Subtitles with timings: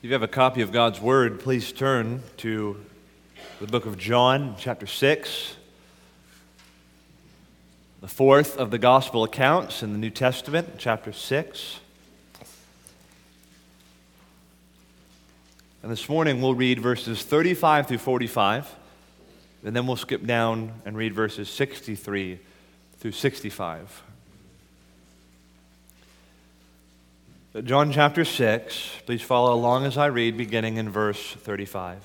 [0.00, 2.76] If you have a copy of God's Word, please turn to
[3.58, 5.56] the book of John, chapter 6,
[8.00, 11.80] the fourth of the gospel accounts in the New Testament, chapter 6.
[15.82, 18.72] And this morning we'll read verses 35 through 45,
[19.64, 22.38] and then we'll skip down and read verses 63
[23.00, 24.04] through 65.
[27.64, 31.98] John chapter 6, please follow along as I read, beginning in verse 35.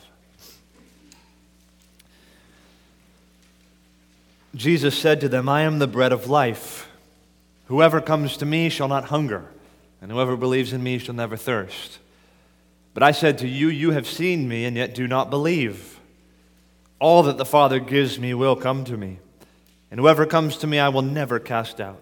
[4.55, 6.89] Jesus said to them, I am the bread of life.
[7.66, 9.52] Whoever comes to me shall not hunger,
[10.02, 11.99] and whoever believes in me shall never thirst.
[12.94, 15.99] But I said to you, You have seen me, and yet do not believe.
[16.99, 19.19] All that the Father gives me will come to me,
[19.91, 22.02] and whoever comes to me I will never cast out.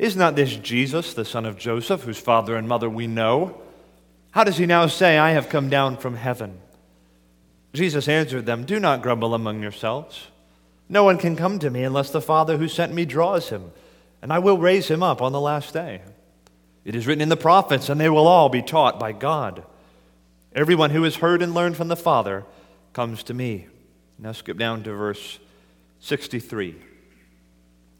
[0.00, 3.60] is not this Jesus, the son of Joseph, whose father and mother we know?
[4.30, 6.58] How does he now say, I have come down from heaven?
[7.74, 10.28] Jesus answered them, Do not grumble among yourselves.
[10.88, 13.72] No one can come to me unless the Father who sent me draws him,
[14.22, 16.00] and I will raise him up on the last day.
[16.84, 19.64] It is written in the prophets, and they will all be taught by God.
[20.54, 22.44] Everyone who has heard and learned from the Father
[22.94, 23.66] comes to me.
[24.18, 25.38] Now skip down to verse
[26.00, 26.74] 63.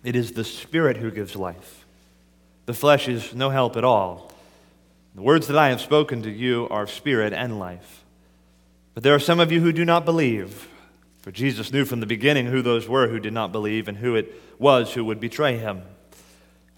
[0.03, 1.80] It is the Spirit who gives life.
[2.67, 4.31] The flesh is no help at all.
[5.15, 8.05] The words that I have spoken to you are of spirit and life.
[8.95, 10.69] But there are some of you who do not believe.
[11.23, 14.15] For Jesus knew from the beginning who those were who did not believe and who
[14.15, 15.83] it was who would betray him.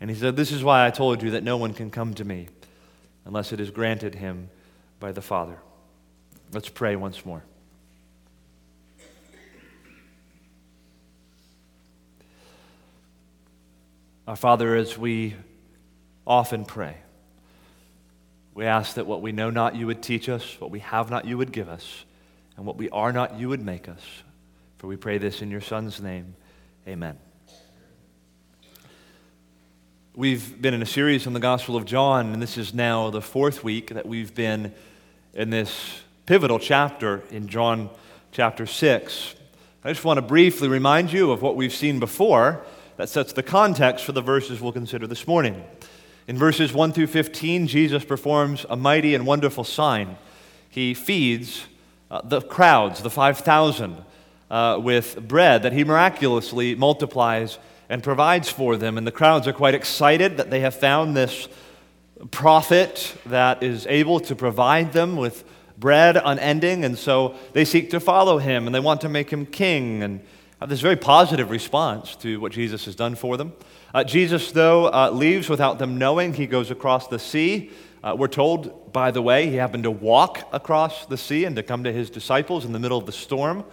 [0.01, 2.25] And he said, This is why I told you that no one can come to
[2.25, 2.49] me
[3.25, 4.51] unless it is granted him
[4.99, 5.59] by the Father.
[6.53, 7.45] Let's pray once more.
[14.27, 15.35] Our Father, as we
[16.27, 16.97] often pray.
[18.55, 21.25] We ask that what we know not you would teach us, what we have not
[21.25, 22.05] you would give us,
[22.57, 24.03] and what we are not you would make us.
[24.79, 26.35] For we pray this in your Son's name.
[26.87, 27.19] Amen.
[30.15, 33.23] We've been in a series on the Gospel of John, and this is now the
[33.23, 34.75] fourth week that we've been
[35.33, 37.89] in this pivotal chapter in John
[38.31, 39.35] chapter 6.
[39.83, 42.63] I just want to briefly remind you of what we've seen before
[42.99, 45.65] that sets the context for the verses we'll consider this morning.
[46.29, 50.17] In verses 1 through 15, Jesus performs a mighty and wonderful sign.
[50.69, 51.67] He feeds
[52.13, 53.97] uh, the crowds, the 5,000,
[54.49, 58.97] uh, with bread that he miraculously multiplies and provides for them.
[58.97, 61.49] And the crowds are quite excited that they have found this
[62.31, 65.45] prophet that is able to provide them with
[65.77, 66.85] bread unending.
[66.85, 70.21] And so they seek to follow him and they want to make him king and
[70.63, 73.53] have this very positive response to what Jesus has done for them.
[73.93, 76.35] Uh, Jesus, though, uh, leaves without them knowing.
[76.35, 77.73] He goes across the sea.
[78.05, 81.65] Uh, we're told, by the way, he happened to walk across the sea and to
[81.65, 83.65] come to his disciples in the middle of the storm.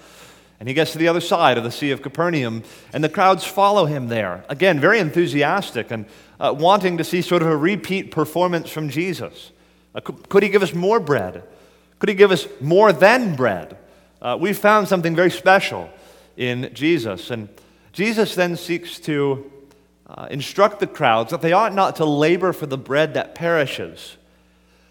[0.60, 3.46] And he gets to the other side of the Sea of Capernaum, and the crowds
[3.46, 4.44] follow him there.
[4.50, 6.08] Again, very enthusiastic and
[6.40, 9.52] uh, wanting to see sort of a repeat performance from Jesus.
[9.94, 11.44] Uh, could, he give us more bread?
[12.00, 13.78] Could he give us more than bread?
[14.20, 15.88] Uh, we found something very special
[16.40, 17.30] in Jesus.
[17.30, 17.50] And
[17.92, 19.52] Jesus then seeks to
[20.08, 24.16] uh, instruct the crowds that they ought not to labor for the bread that perishes,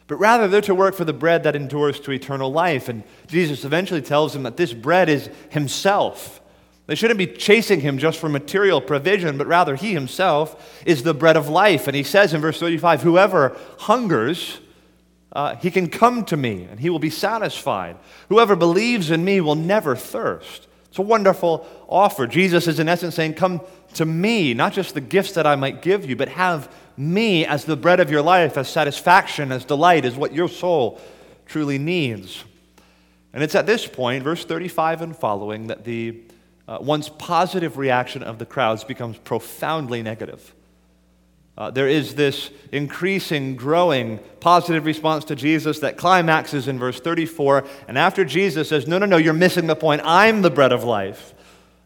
[0.07, 2.89] but rather they're to work for the bread that endures to eternal life.
[2.89, 6.41] And Jesus eventually tells them that this bread is Himself.
[6.87, 11.15] They shouldn't be chasing Him just for material provision, but rather He Himself is the
[11.15, 11.89] bread of life.
[11.89, 14.61] And He says in verse 35 Whoever hungers,
[15.33, 17.97] uh, he can come to me and he will be satisfied.
[18.29, 20.68] Whoever believes in me will never thirst.
[20.89, 22.27] It's a wonderful offer.
[22.27, 23.61] Jesus is, in essence, saying, Come
[23.95, 27.65] to me, not just the gifts that I might give you, but have me as
[27.65, 31.01] the bread of your life, as satisfaction, as delight, as what your soul
[31.47, 32.45] truly needs.
[33.33, 36.21] And it's at this point, verse 35 and following, that the
[36.67, 40.55] uh, once positive reaction of the crowds becomes profoundly negative.
[41.59, 47.67] Uh, there is this increasing, growing positive response to Jesus that climaxes in verse 34.
[47.89, 50.01] And after Jesus says, No, no, no, you're missing the point.
[50.05, 51.35] I'm the bread of life.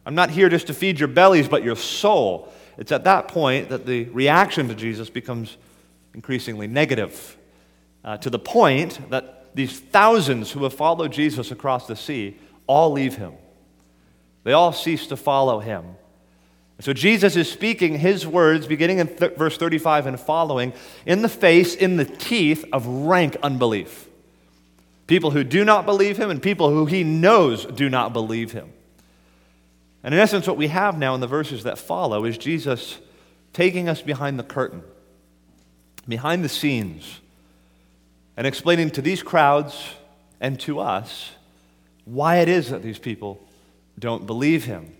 [0.04, 2.52] I'm not here just to feed your bellies, but your soul.
[2.76, 5.56] It's at that point that the reaction to Jesus becomes
[6.12, 7.38] increasingly negative,
[8.04, 12.36] uh, to the point that these thousands who have followed Jesus across the sea
[12.66, 13.32] all leave him.
[14.44, 15.96] They all cease to follow him.
[16.82, 20.72] So Jesus is speaking his words, beginning in th- verse 35 and following,
[21.06, 24.08] in the face, in the teeth of rank unbelief.
[25.06, 28.72] People who do not believe him and people who he knows do not believe him.
[30.02, 32.98] And in essence, what we have now in the verses that follow is Jesus
[33.52, 34.82] taking us behind the curtain,
[36.08, 37.20] behind the scenes,
[38.36, 39.94] and explaining to these crowds
[40.40, 41.30] and to us
[42.06, 43.40] why it is that these people
[44.00, 44.96] don't believe him.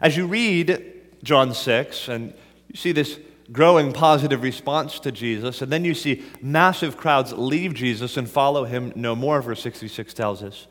[0.00, 2.32] As you read John 6 and
[2.68, 3.18] you see this
[3.50, 8.64] growing positive response to Jesus, and then you see massive crowds leave Jesus and follow
[8.64, 10.66] him no more, verse 66 tells us.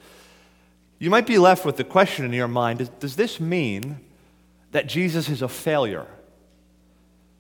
[1.00, 4.00] You might be left with the question in your mind does this mean
[4.72, 6.08] that Jesus is a failure?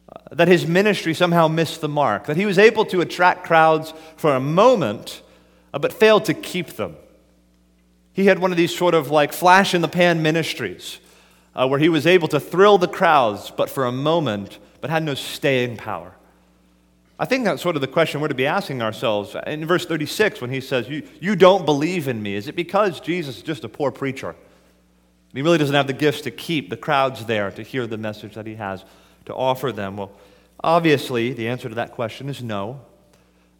[0.09, 2.25] Uh, that his ministry somehow missed the mark?
[2.25, 5.21] That he was able to attract crowds for a moment,
[5.73, 6.95] uh, but failed to keep them?
[8.13, 10.99] He had one of these sort of like flash in the pan ministries
[11.57, 15.03] uh, where he was able to thrill the crowds, but for a moment, but had
[15.03, 16.13] no staying power.
[17.19, 19.35] I think that's sort of the question we're to be asking ourselves.
[19.47, 22.99] In verse 36, when he says, You, you don't believe in me, is it because
[22.99, 24.35] Jesus is just a poor preacher?
[25.33, 28.35] He really doesn't have the gifts to keep the crowds there to hear the message
[28.35, 28.85] that he has
[29.25, 29.97] to offer them.
[29.97, 30.11] Well,
[30.63, 32.81] obviously, the answer to that question is no.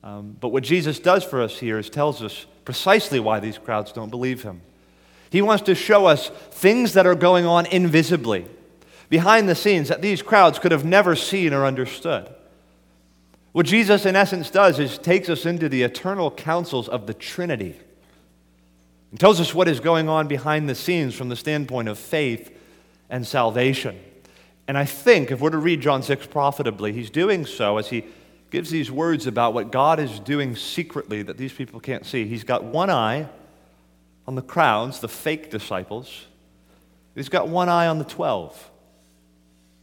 [0.04, 3.92] Um, but what Jesus does for us here is tells us precisely why these crowds
[3.92, 4.62] don't believe him.
[5.29, 8.45] He wants to show us things that are going on invisibly,
[9.09, 12.33] behind the scenes, that these crowds could have never seen or understood.
[13.51, 17.75] What Jesus, in essence, does is takes us into the eternal counsels of the Trinity
[19.12, 22.56] and tells us what is going on behind the scenes from the standpoint of faith
[23.09, 24.00] and salvation.
[24.68, 28.06] And I think if we're to read John 6 profitably, he's doing so as he
[28.50, 32.27] gives these words about what God is doing secretly that these people can't see.
[32.27, 33.27] He's got one eye
[34.27, 36.25] on the crowds, the fake disciples.
[37.15, 38.69] He's got one eye on the 12,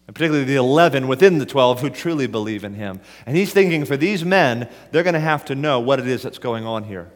[0.06, 3.00] and particularly the 11 within the 12 who truly believe in him.
[3.26, 6.23] And he's thinking for these men, they're going to have to know what it is
[6.23, 7.11] that's going on here.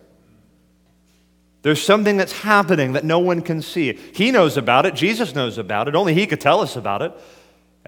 [1.63, 3.93] There's something that's happening that no one can see.
[4.15, 7.13] He knows about it, Jesus knows about it, only he could tell us about it.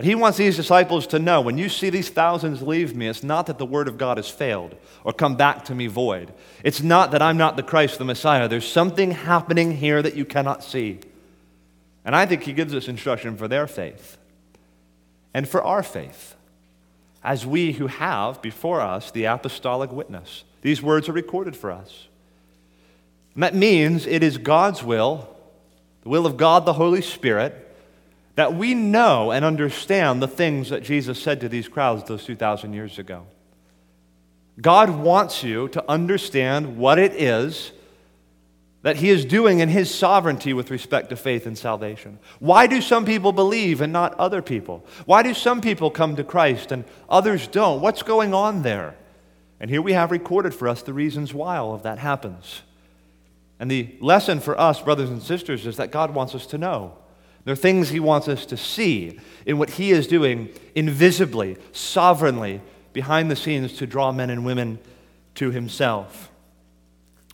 [0.00, 3.22] And he wants these disciples to know when you see these thousands leave me, it's
[3.22, 4.74] not that the word of God has failed
[5.04, 6.32] or come back to me void.
[6.64, 8.48] It's not that I'm not the Christ, the Messiah.
[8.48, 11.00] There's something happening here that you cannot see.
[12.02, 14.16] And I think he gives us instruction for their faith
[15.34, 16.34] and for our faith,
[17.22, 20.44] as we who have before us the apostolic witness.
[20.62, 22.08] These words are recorded for us.
[23.34, 25.28] And that means it is God's will,
[26.04, 27.66] the will of God the Holy Spirit
[28.36, 32.72] that we know and understand the things that Jesus said to these crowds those 2,000
[32.72, 33.26] years ago.
[34.60, 37.72] God wants you to understand what it is
[38.82, 42.18] that He is doing in His sovereignty with respect to faith and salvation.
[42.38, 44.84] Why do some people believe and not other people?
[45.04, 47.80] Why do some people come to Christ and others don't?
[47.80, 48.96] What's going on there?
[49.60, 52.62] And here we have recorded for us the reasons why all of that happens.
[53.58, 56.96] And the lesson for us, brothers and sisters, is that God wants us to know.
[57.44, 62.60] There are things he wants us to see in what he is doing invisibly, sovereignly,
[62.92, 64.78] behind the scenes to draw men and women
[65.36, 66.30] to himself.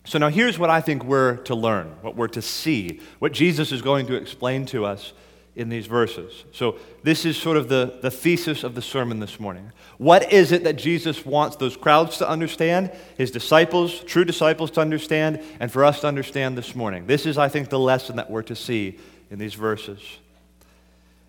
[0.05, 3.71] So now here's what I think we're to learn, what we're to see, what Jesus
[3.71, 5.11] is going to explain to us
[5.57, 6.45] in these verses.
[6.53, 9.71] So this is sort of the, the thesis of the sermon this morning.
[9.97, 14.81] What is it that Jesus wants those crowds to understand, his disciples, true disciples to
[14.81, 17.07] understand, and for us to understand this morning?
[17.07, 18.99] This is, I think, the lesson that we're to see
[19.29, 19.99] in these verses.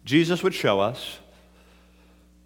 [0.04, 1.18] Jesus would show us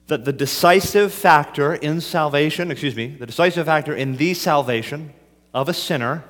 [0.09, 5.12] that the decisive factor in salvation, excuse me, the decisive factor in the salvation
[5.54, 6.25] of a sinner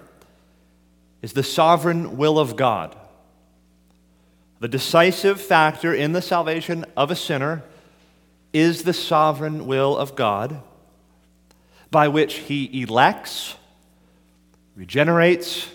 [1.22, 2.96] is the sovereign will of God.
[4.60, 7.62] The decisive factor in the salvation of a sinner
[8.52, 10.60] is the sovereign will of God
[11.90, 13.56] by which he elects,
[14.76, 15.68] regenerates,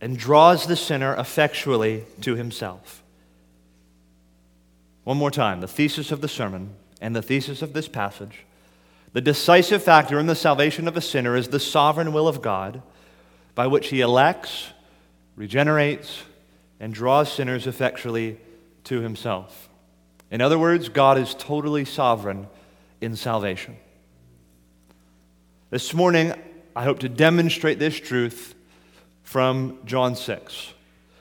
[0.00, 3.02] and draws the sinner effectually to himself.
[5.04, 8.44] One more time the thesis of the sermon and the thesis of this passage.
[9.12, 12.82] The decisive factor in the salvation of a sinner is the sovereign will of God
[13.54, 14.68] by which he elects,
[15.34, 16.22] regenerates,
[16.78, 18.38] and draws sinners effectually
[18.84, 19.68] to himself.
[20.30, 22.46] In other words, God is totally sovereign
[23.00, 23.76] in salvation.
[25.70, 26.34] This morning,
[26.76, 28.54] I hope to demonstrate this truth
[29.28, 30.72] from John 6.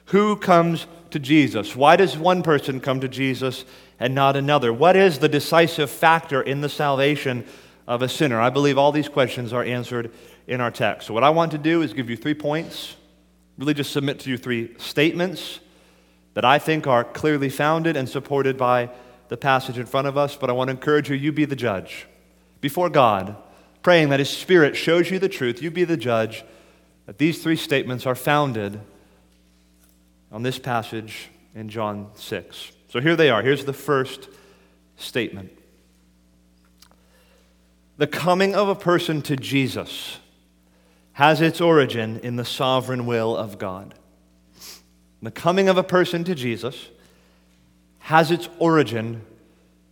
[0.05, 1.75] Who comes to Jesus?
[1.75, 3.65] Why does one person come to Jesus
[3.99, 4.71] and not another?
[4.71, 7.45] What is the decisive factor in the salvation
[7.85, 8.39] of a sinner?
[8.39, 10.09] I believe all these questions are answered
[10.47, 11.07] in our text.
[11.07, 12.95] So, what I want to do is give you three points,
[13.57, 15.59] really just submit to you three statements
[16.33, 18.89] that I think are clearly founded and supported by
[19.27, 21.57] the passage in front of us, but I want to encourage you, you be the
[21.57, 22.07] judge.
[22.61, 23.35] Before God,
[23.83, 26.45] praying that His Spirit shows you the truth, you be the judge,
[27.07, 28.79] that these three statements are founded
[30.31, 32.71] on this passage in John 6.
[32.89, 33.41] So here they are.
[33.41, 34.29] Here's the first
[34.97, 35.51] statement
[37.97, 40.19] The coming of a person to Jesus
[41.13, 43.95] has its origin in the sovereign will of God.
[45.23, 46.89] The coming of a person to Jesus
[47.99, 49.25] has its origin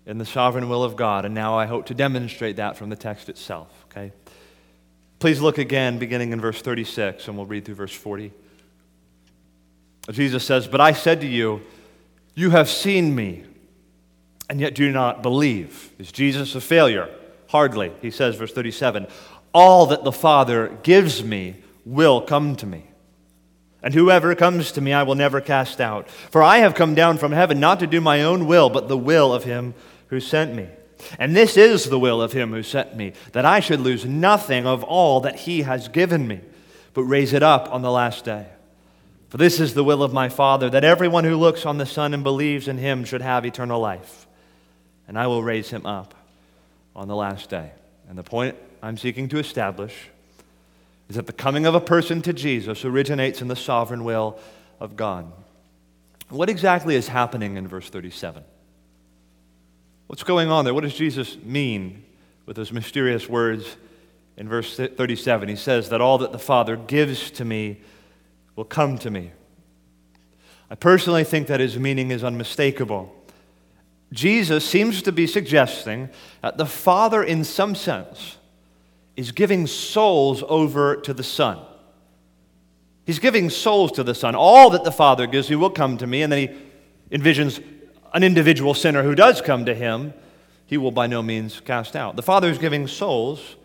[0.06, 1.26] in the sovereign will of God.
[1.26, 4.12] And now I hope to demonstrate that from the text itself, okay?
[5.20, 8.32] Please look again, beginning in verse 36, and we'll read through verse 40.
[10.12, 11.62] Jesus says, But I said to you,
[12.36, 13.44] You have seen me,
[14.50, 15.92] and yet do not believe.
[15.98, 17.10] Is Jesus a failure?
[17.48, 17.92] Hardly.
[18.02, 19.08] He says, verse 37,
[19.54, 21.56] All that the Father gives me
[21.86, 22.86] will come to me.
[23.82, 26.10] And whoever comes to me, I will never cast out.
[26.10, 28.98] For I have come down from heaven not to do my own will, but the
[28.98, 29.76] will of him
[30.08, 30.68] who sent me.
[31.20, 34.66] And this is the will of him who sent me, that I should lose nothing
[34.66, 36.42] of all that he has given me,
[36.94, 38.48] but raise it up on the last day.
[39.30, 42.14] For this is the will of my Father, that everyone who looks on the Son
[42.14, 44.26] and believes in him should have eternal life.
[45.08, 46.16] And I will raise him up
[46.96, 47.72] on the last day.
[48.08, 49.94] And the point I'm seeking to establish
[51.10, 54.40] is that the coming of a person to Jesus originates in the sovereign will
[54.80, 55.32] of God.
[56.30, 58.44] What exactly is happening in verse 37?
[60.08, 60.74] What's going on there?
[60.74, 62.04] What does Jesus mean
[62.46, 63.78] with those mysterious words
[64.38, 65.50] in verse 37?
[65.50, 67.82] He says that all that the Father gives to me
[68.56, 69.32] will come to me.
[70.70, 73.16] I personally think that his meaning is unmistakable.
[74.12, 76.10] Jesus seems to be suggesting
[76.42, 78.38] that the Father, in some sense,
[79.16, 81.60] is giving souls over to the Son.
[83.06, 84.36] He's giving souls to the Son.
[84.36, 86.22] All that the Father gives me will come to me.
[86.22, 87.64] And then he envisions
[88.16, 90.14] an individual sinner who does come to him,
[90.66, 92.16] he will by no means cast out.
[92.16, 93.58] The Father is giving souls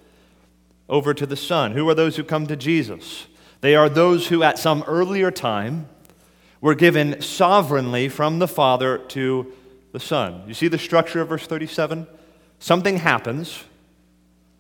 [0.89, 1.71] over to the Son.
[1.71, 3.29] Who are those who come to Jesus?
[3.61, 5.89] They are those who, at some earlier time,
[6.61, 9.53] were given sovereignly from the Father to
[9.93, 10.43] the Son.
[10.49, 12.09] You see the structure of verse 37?
[12.59, 13.63] Something happens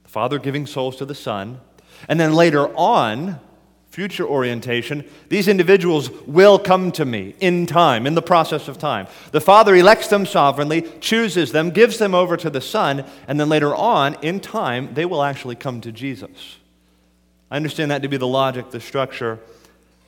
[0.04, 1.60] the Father giving souls to the Son.
[2.08, 3.40] And then later on,
[4.00, 9.06] future orientation, these individuals will come to me in time, in the process of time.
[9.30, 13.50] The Father elects them sovereignly, chooses them, gives them over to the Son, and then
[13.50, 16.56] later on, in time, they will actually come to Jesus.
[17.50, 19.38] I understand that to be the logic, the structure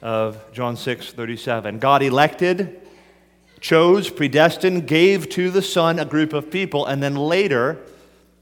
[0.00, 1.78] of John 6 37.
[1.78, 2.80] God elected,
[3.60, 7.78] chose, predestined, gave to the Son a group of people, and then later,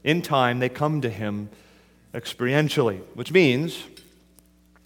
[0.05, 1.49] in time, they come to him
[2.13, 3.83] experientially, which means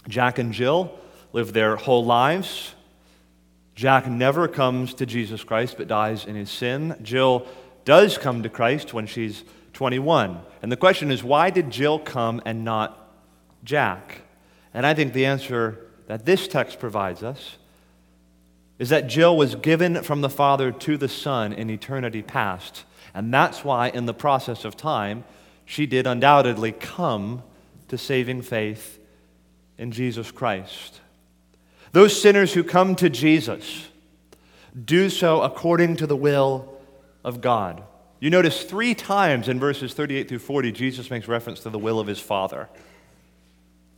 [0.08, 0.98] Jack and Jill
[1.34, 2.74] live their whole lives.
[3.76, 6.96] Jack never comes to Jesus Christ but dies in his sin.
[7.02, 7.46] Jill
[7.84, 9.44] does come to Christ when she's
[9.74, 10.40] 21.
[10.62, 13.12] And the question is, why did Jill come and not
[13.64, 14.22] Jack?
[14.74, 17.58] And I think the answer that this text provides us
[18.80, 22.84] is that Jill was given from the Father to the Son in eternity past.
[23.14, 25.24] And that's why, in the process of time,
[25.66, 27.44] she did undoubtedly come
[27.88, 29.00] to saving faith
[29.78, 31.02] in Jesus Christ.
[31.92, 33.88] Those sinners who come to Jesus
[34.84, 36.78] do so according to the will
[37.24, 37.84] of God.
[38.20, 42.00] You notice three times in verses 38 through 40, Jesus makes reference to the will
[42.00, 42.70] of his Father.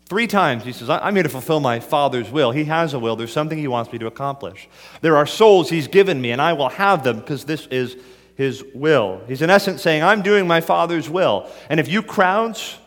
[0.05, 2.51] Three times he says, I'm here to fulfill my Father's will.
[2.51, 3.15] He has a will.
[3.15, 4.69] There's something he wants me to accomplish.
[5.01, 7.97] There are souls he's given me, and I will have them because this is
[8.35, 9.21] his will.
[9.27, 11.49] He's in essence saying, I'm doing my Father's will.
[11.69, 12.77] And if you crowds,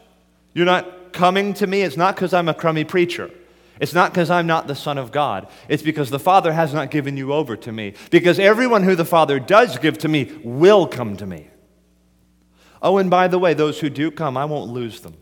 [0.55, 3.31] you're not coming to me, it's not because I'm a crummy preacher.
[3.81, 5.49] It's not because I'm not the Son of God.
[5.67, 7.95] It's because the Father has not given you over to me.
[8.11, 11.49] Because everyone who the Father does give to me will come to me.
[12.83, 15.15] Oh, and by the way, those who do come, I won't lose them.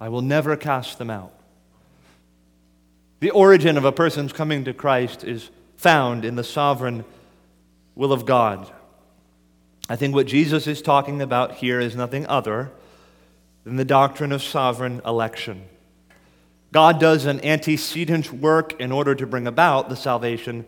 [0.00, 1.32] I will never cast them out.
[3.18, 7.04] The origin of a person's coming to Christ is found in the sovereign
[7.96, 8.70] will of God.
[9.88, 12.70] I think what Jesus is talking about here is nothing other
[13.64, 15.64] than the doctrine of sovereign election.
[16.72, 20.66] God does an antecedent work in order to bring about the salvation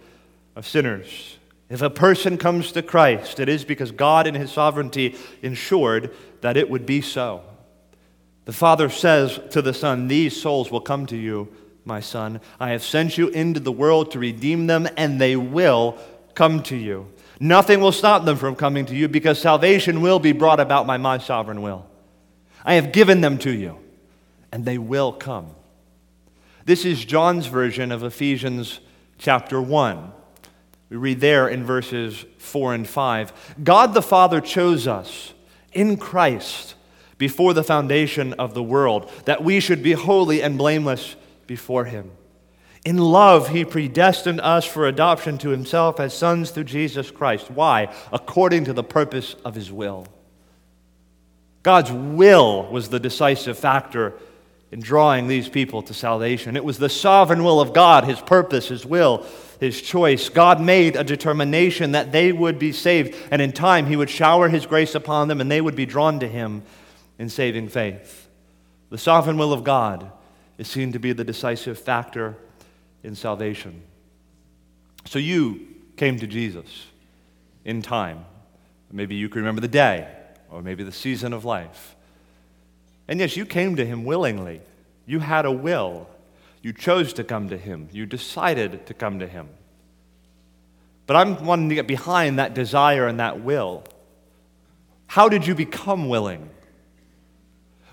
[0.54, 1.38] of sinners.
[1.68, 6.56] If a person comes to Christ, it is because God, in his sovereignty, ensured that
[6.56, 7.42] it would be so.
[8.44, 11.52] The Father says to the Son, These souls will come to you,
[11.84, 12.40] my Son.
[12.60, 15.98] I have sent you into the world to redeem them, and they will
[16.34, 17.08] come to you.
[17.40, 20.96] Nothing will stop them from coming to you because salvation will be brought about by
[20.96, 21.84] my sovereign will.
[22.66, 23.78] I have given them to you,
[24.50, 25.52] and they will come.
[26.64, 28.80] This is John's version of Ephesians
[29.18, 30.12] chapter 1.
[30.90, 35.32] We read there in verses 4 and 5 God the Father chose us
[35.72, 36.74] in Christ
[37.18, 41.14] before the foundation of the world, that we should be holy and blameless
[41.46, 42.10] before Him.
[42.84, 47.48] In love, He predestined us for adoption to Himself as sons through Jesus Christ.
[47.48, 47.94] Why?
[48.12, 50.08] According to the purpose of His will.
[51.66, 54.14] God's will was the decisive factor
[54.70, 56.54] in drawing these people to salvation.
[56.54, 59.26] It was the sovereign will of God, His purpose, His will,
[59.58, 60.28] His choice.
[60.28, 64.48] God made a determination that they would be saved, and in time He would shower
[64.48, 66.62] His grace upon them and they would be drawn to Him
[67.18, 68.28] in saving faith.
[68.90, 70.08] The sovereign will of God
[70.58, 72.36] is seen to be the decisive factor
[73.02, 73.82] in salvation.
[75.04, 76.86] So you came to Jesus
[77.64, 78.24] in time.
[78.92, 80.06] Maybe you can remember the day,
[80.50, 81.96] or maybe the season of life.
[83.08, 84.60] And yes, you came to him willingly.
[85.06, 86.08] You had a will.
[86.62, 87.88] You chose to come to him.
[87.92, 89.48] You decided to come to him.
[91.06, 93.84] But I'm wanting to get behind that desire and that will.
[95.06, 96.50] How did you become willing?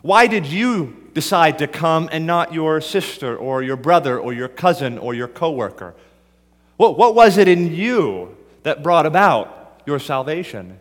[0.02, 4.48] Why did you decide to come and not your sister or your brother or your
[4.48, 5.94] cousin or your coworker?
[6.78, 10.80] What, what was it in you that brought about your salvation?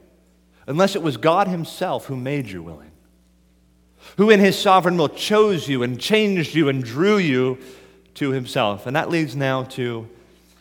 [0.66, 2.90] Unless it was God Himself who made you willing,
[4.16, 7.59] who in His sovereign will chose you and changed you and drew you
[8.14, 8.87] to Himself.
[8.87, 10.09] And that leads now to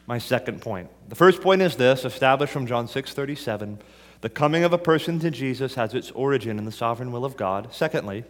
[0.07, 0.89] my second point.
[1.09, 3.79] The first point is this, established from John 6 37.
[4.21, 7.37] The coming of a person to Jesus has its origin in the sovereign will of
[7.37, 7.73] God.
[7.73, 8.23] Secondly,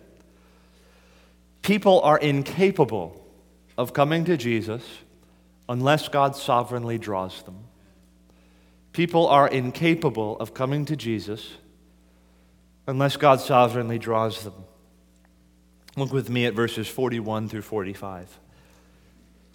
[1.62, 3.24] People are incapable
[3.78, 4.84] of coming to Jesus
[5.70, 7.58] unless God sovereignly draws them.
[8.94, 11.54] People are incapable of coming to Jesus
[12.88, 14.54] unless God sovereignly draws them.
[15.96, 18.40] Look with me at verses 41 through 45.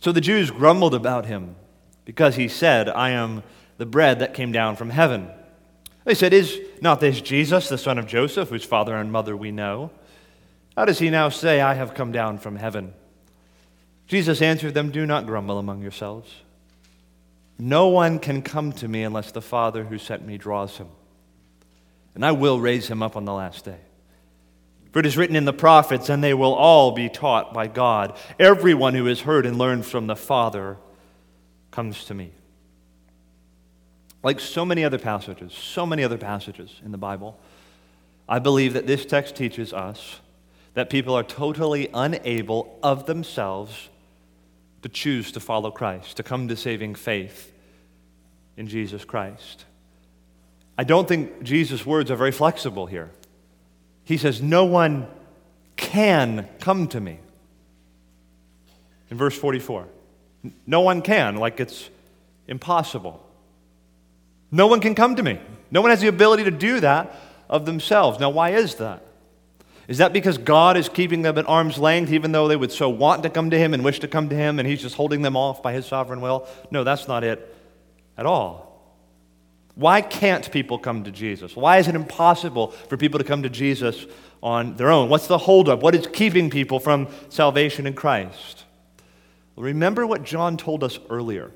[0.00, 1.56] So the Jews grumbled about him
[2.04, 3.42] because he said, I am
[3.78, 5.28] the bread that came down from heaven.
[6.04, 9.50] They said, Is not this Jesus, the son of Joseph, whose father and mother we
[9.50, 9.90] know?
[10.76, 12.94] How does he now say, I have come down from heaven?
[14.06, 16.30] Jesus answered them, Do not grumble among yourselves.
[17.58, 20.88] No one can come to me unless the Father who sent me draws him.
[22.14, 23.80] And I will raise him up on the last day.
[24.92, 28.16] For it is written in the prophets, and they will all be taught by God.
[28.38, 30.78] Everyone who has heard and learned from the Father
[31.70, 32.32] comes to me.
[34.22, 37.38] Like so many other passages, so many other passages in the Bible,
[38.28, 40.20] I believe that this text teaches us
[40.74, 43.88] that people are totally unable of themselves
[44.86, 47.52] to choose to follow Christ, to come to saving faith
[48.56, 49.64] in Jesus Christ.
[50.78, 53.10] I don't think Jesus' words are very flexible here.
[54.04, 55.08] He says, No one
[55.74, 57.18] can come to me.
[59.10, 59.88] In verse 44,
[60.68, 61.90] no one can, like it's
[62.46, 63.20] impossible.
[64.52, 65.40] No one can come to me.
[65.72, 67.12] No one has the ability to do that
[67.50, 68.20] of themselves.
[68.20, 69.02] Now, why is that?
[69.88, 72.88] Is that because God is keeping them at arm's length, even though they would so
[72.88, 75.22] want to come to Him and wish to come to Him, and He's just holding
[75.22, 76.48] them off by His sovereign will?
[76.70, 77.54] No, that's not it
[78.16, 78.66] at all.
[79.76, 81.54] Why can't people come to Jesus?
[81.54, 84.06] Why is it impossible for people to come to Jesus
[84.42, 85.10] on their own?
[85.10, 85.82] What's the holdup?
[85.82, 88.64] What is keeping people from salvation in Christ?
[89.54, 91.52] Remember what John told us earlier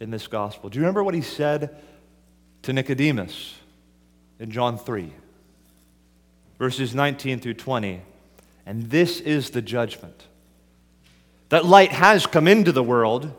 [0.00, 0.70] in this gospel.
[0.70, 1.76] Do you remember what he said
[2.62, 3.54] to Nicodemus
[4.38, 5.12] in John 3?
[6.58, 8.00] Verses 19 through 20.
[8.66, 10.26] And this is the judgment
[11.50, 13.32] that light has come into the world,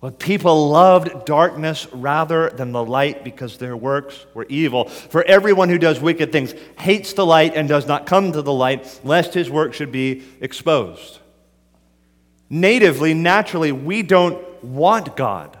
[0.00, 4.88] but people loved darkness rather than the light because their works were evil.
[4.88, 8.52] For everyone who does wicked things hates the light and does not come to the
[8.52, 11.18] light, lest his work should be exposed.
[12.48, 15.58] Natively, naturally, we don't want God.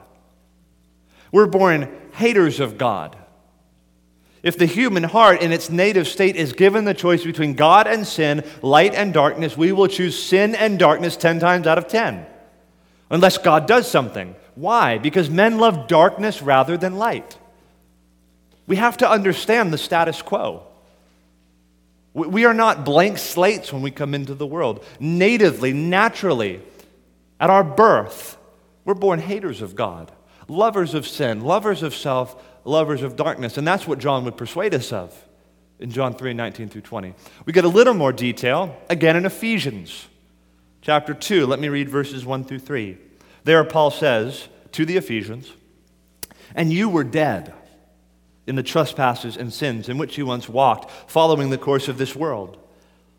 [1.32, 3.16] We're born haters of God.
[4.42, 8.06] If the human heart in its native state is given the choice between God and
[8.06, 12.26] sin, light and darkness, we will choose sin and darkness 10 times out of 10.
[13.10, 14.34] Unless God does something.
[14.54, 14.98] Why?
[14.98, 17.38] Because men love darkness rather than light.
[18.66, 20.64] We have to understand the status quo.
[22.14, 24.84] We are not blank slates when we come into the world.
[25.00, 26.60] Natively, naturally,
[27.40, 28.36] at our birth,
[28.84, 30.12] we're born haters of God,
[30.46, 33.58] lovers of sin, lovers of self, lovers of darkness.
[33.58, 35.16] And that's what John would persuade us of
[35.78, 37.14] in John 3 19 through 20.
[37.44, 40.06] We get a little more detail again in Ephesians
[40.80, 41.46] chapter 2.
[41.46, 42.98] Let me read verses 1 through 3.
[43.44, 45.52] There, Paul says to the Ephesians,
[46.54, 47.54] And you were dead
[48.46, 52.14] in the trespasses and sins in which you once walked, following the course of this
[52.14, 52.58] world,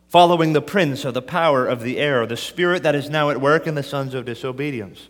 [0.09, 3.41] following the prince of the power of the air, the spirit that is now at
[3.41, 5.07] work in the sons of disobedience,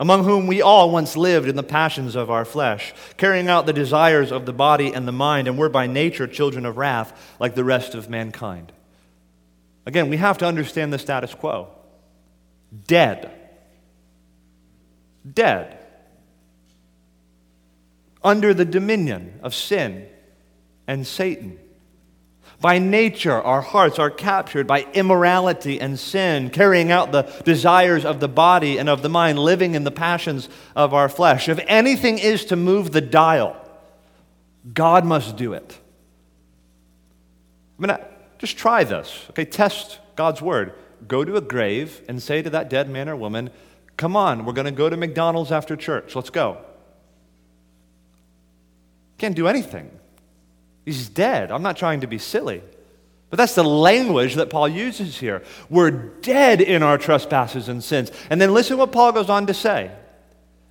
[0.00, 3.72] among whom we all once lived in the passions of our flesh, carrying out the
[3.72, 7.54] desires of the body and the mind, and were by nature children of wrath like
[7.54, 8.72] the rest of mankind.
[9.86, 11.68] Again, we have to understand the status quo.
[12.88, 13.30] Dead.
[15.32, 15.76] Dead
[18.22, 20.06] under the dominion of sin
[20.86, 21.58] and Satan.
[22.60, 28.20] By nature, our hearts are captured by immorality and sin, carrying out the desires of
[28.20, 31.48] the body and of the mind, living in the passions of our flesh.
[31.48, 33.56] If anything is to move the dial,
[34.74, 35.78] God must do it.
[37.78, 37.96] I mean,
[38.38, 39.26] just try this.
[39.30, 40.74] Okay, test God's word.
[41.08, 43.48] Go to a grave and say to that dead man or woman,
[43.96, 46.14] Come on, we're going to go to McDonald's after church.
[46.14, 46.58] Let's go.
[49.18, 49.90] Can't do anything.
[50.84, 51.50] He's dead.
[51.50, 52.62] I'm not trying to be silly.
[53.30, 55.42] But that's the language that Paul uses here.
[55.68, 58.10] We're dead in our trespasses and sins.
[58.28, 59.92] And then listen what Paul goes on to say.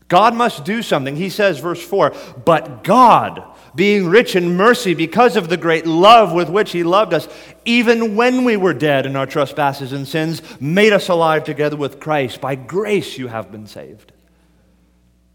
[0.10, 1.16] God must do something.
[1.16, 3.44] He says, verse 4, but God,
[3.76, 7.28] being rich in mercy because of the great love with which He loved us,
[7.64, 12.00] even when we were dead in our trespasses and sins, made us alive together with
[12.00, 12.42] Christ.
[12.42, 14.12] By grace you have been saved.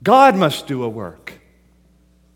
[0.03, 1.39] God must do a work.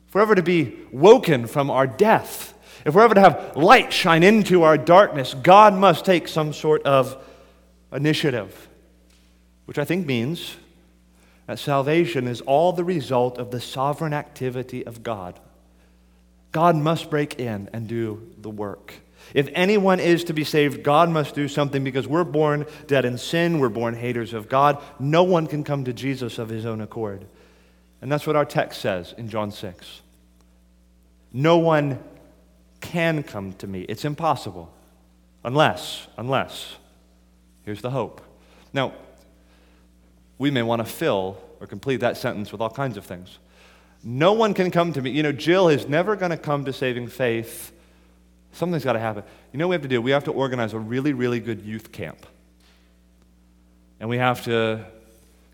[0.08, 2.54] If we're ever to be woken from our death,
[2.86, 6.82] if we're ever to have light shine into our darkness, God must take some sort
[6.84, 7.22] of
[7.92, 8.68] initiative,
[9.66, 10.56] which I think means
[11.46, 15.38] that salvation is all the result of the sovereign activity of God.
[16.52, 18.94] God must break in and do the work.
[19.34, 23.18] If anyone is to be saved, God must do something because we're born dead in
[23.18, 24.82] sin, we're born haters of God.
[24.98, 27.26] No one can come to Jesus of his own accord.
[28.00, 30.02] And that's what our text says in John 6.
[31.32, 32.02] No one
[32.80, 33.82] can come to me.
[33.82, 34.72] It's impossible.
[35.44, 36.76] Unless, unless,
[37.64, 38.20] here's the hope.
[38.72, 38.92] Now,
[40.38, 43.38] we may want to fill or complete that sentence with all kinds of things.
[44.04, 45.10] No one can come to me.
[45.10, 47.72] You know, Jill is never going to come to saving faith.
[48.52, 49.24] Something's got to happen.
[49.52, 50.00] You know what we have to do?
[50.00, 52.24] We have to organize a really, really good youth camp.
[53.98, 54.84] And we have to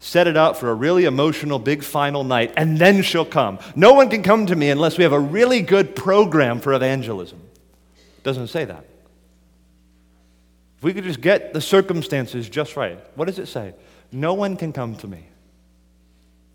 [0.05, 3.59] set it up for a really emotional big final night, and then she'll come.
[3.75, 7.41] No one can come to me unless we have a really good program for evangelism.
[8.19, 8.85] It doesn't say that.
[10.77, 13.75] If we could just get the circumstances just right, what does it say?
[14.13, 15.27] No one can come to me.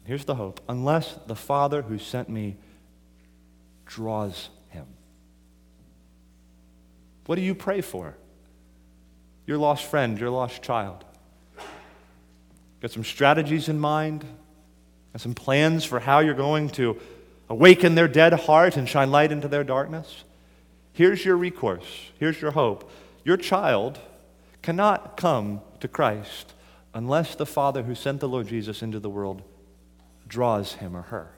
[0.06, 2.56] Here's the hope unless the Father who sent me
[3.88, 4.86] draws him.
[7.26, 8.16] What do you pray for?
[9.48, 11.04] Your lost friend, your lost child.
[12.82, 14.26] Got some strategies in mind?
[15.14, 17.00] Got some plans for how you're going to
[17.50, 20.24] awaken their dead heart and shine light into their darkness?
[20.94, 22.12] Here's your recourse.
[22.20, 22.90] Here's your hope.
[23.24, 24.00] Your child
[24.62, 26.54] cannot come to Christ
[26.94, 29.42] unless the Father who sent the Lord Jesus into the world
[30.28, 31.32] draws him or her.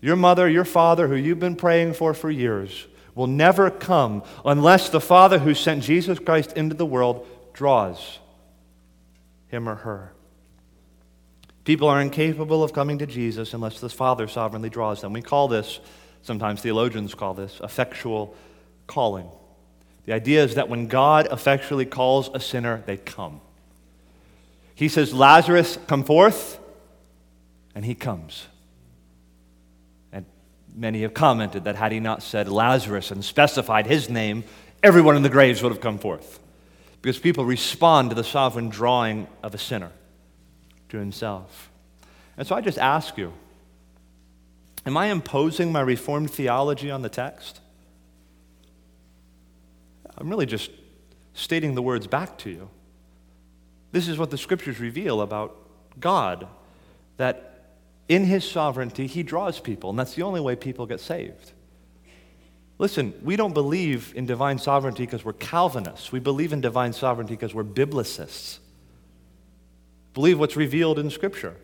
[0.00, 4.90] Your mother, your father, who you've been praying for for years, will never come unless
[4.90, 8.18] the Father who sent Jesus Christ into the world draws
[9.48, 10.12] him or her.
[11.64, 15.12] People are incapable of coming to Jesus unless the Father sovereignly draws them.
[15.12, 15.80] We call this,
[16.22, 18.34] sometimes theologians call this, effectual
[18.86, 19.28] calling.
[20.06, 23.42] The idea is that when God effectually calls a sinner, they come.
[24.74, 26.58] He says, Lazarus, come forth,
[27.74, 28.46] and he comes.
[30.10, 30.24] And
[30.74, 34.44] many have commented that had he not said Lazarus and specified his name,
[34.82, 36.40] everyone in the graves would have come forth
[37.00, 39.92] because people respond to the sovereign drawing of a sinner
[40.88, 41.70] to himself.
[42.36, 43.32] And so I just ask you
[44.86, 47.60] Am I imposing my Reformed theology on the text?
[50.16, 50.70] I'm really just
[51.34, 52.70] stating the words back to you.
[53.92, 55.56] This is what the scriptures reveal about
[56.00, 56.48] God
[57.16, 57.64] that
[58.08, 61.52] in his sovereignty, he draws people, and that's the only way people get saved.
[62.78, 66.12] Listen, we don't believe in divine sovereignty because we're Calvinists.
[66.12, 68.58] We believe in divine sovereignty because we're biblicists.
[70.14, 71.56] Believe what's revealed in Scripture.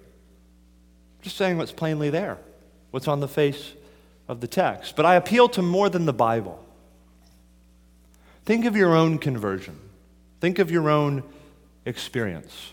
[1.23, 2.39] Just saying what's plainly there,
[2.91, 3.73] what's on the face
[4.29, 4.97] of the text.
[4.97, 6.63] But I appeal to more than the Bible.
[8.45, 9.79] Think of your own conversion,
[10.41, 11.23] think of your own
[11.87, 12.73] experience.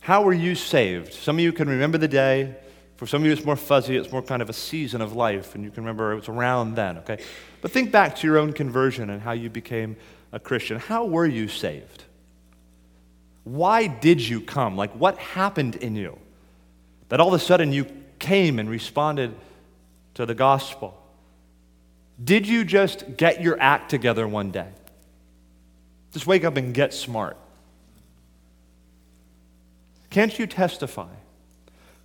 [0.00, 1.12] How were you saved?
[1.12, 2.54] Some of you can remember the day.
[2.96, 3.96] For some of you, it's more fuzzy.
[3.96, 6.74] It's more kind of a season of life, and you can remember it was around
[6.74, 7.22] then, okay?
[7.60, 9.96] But think back to your own conversion and how you became
[10.32, 10.78] a Christian.
[10.78, 12.04] How were you saved?
[13.44, 14.76] Why did you come?
[14.76, 16.18] Like, what happened in you
[17.10, 17.86] that all of a sudden you
[18.18, 19.34] came and responded
[20.14, 21.00] to the gospel?
[22.22, 24.68] Did you just get your act together one day?
[26.12, 27.36] Just wake up and get smart.
[30.08, 31.12] Can't you testify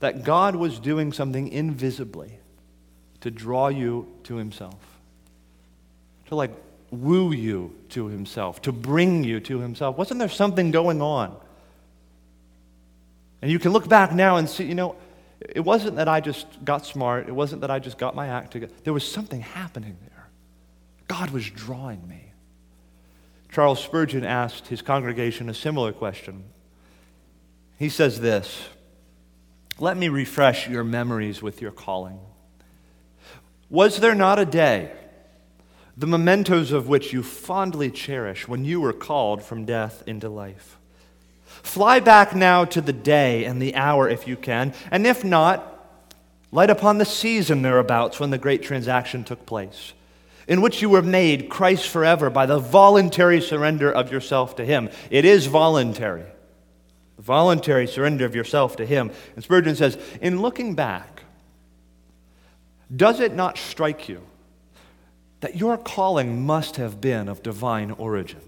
[0.02, 2.38] that God was doing something invisibly
[3.22, 5.00] to draw you to Himself?
[6.28, 6.52] To like
[6.92, 9.98] woo you to Himself, to bring you to Himself?
[9.98, 11.36] Wasn't there something going on?
[13.42, 14.96] And you can look back now and see, you know,
[15.40, 17.28] it wasn't that I just got smart.
[17.28, 18.74] It wasn't that I just got my act together.
[18.84, 20.30] There was something happening there.
[21.08, 22.32] God was drawing me.
[23.52, 26.44] Charles Spurgeon asked his congregation a similar question.
[27.78, 28.70] He says this
[29.82, 32.20] Let me refresh your memories with your calling.
[33.68, 34.92] Was there not a day,
[35.98, 40.78] the mementos of which you fondly cherish, when you were called from death into life?
[41.48, 45.68] Fly back now to the day and the hour if you can, and if not,
[46.52, 49.94] light upon the season thereabouts when the great transaction took place,
[50.48, 54.92] in which you were made Christ forever by the voluntary surrender of yourself to Him.
[55.10, 56.26] It is voluntary.
[57.22, 59.12] The voluntary surrender of yourself to Him.
[59.36, 61.22] And Spurgeon says, in looking back,
[62.94, 64.24] does it not strike you
[65.42, 68.42] that your calling must have been of divine origin?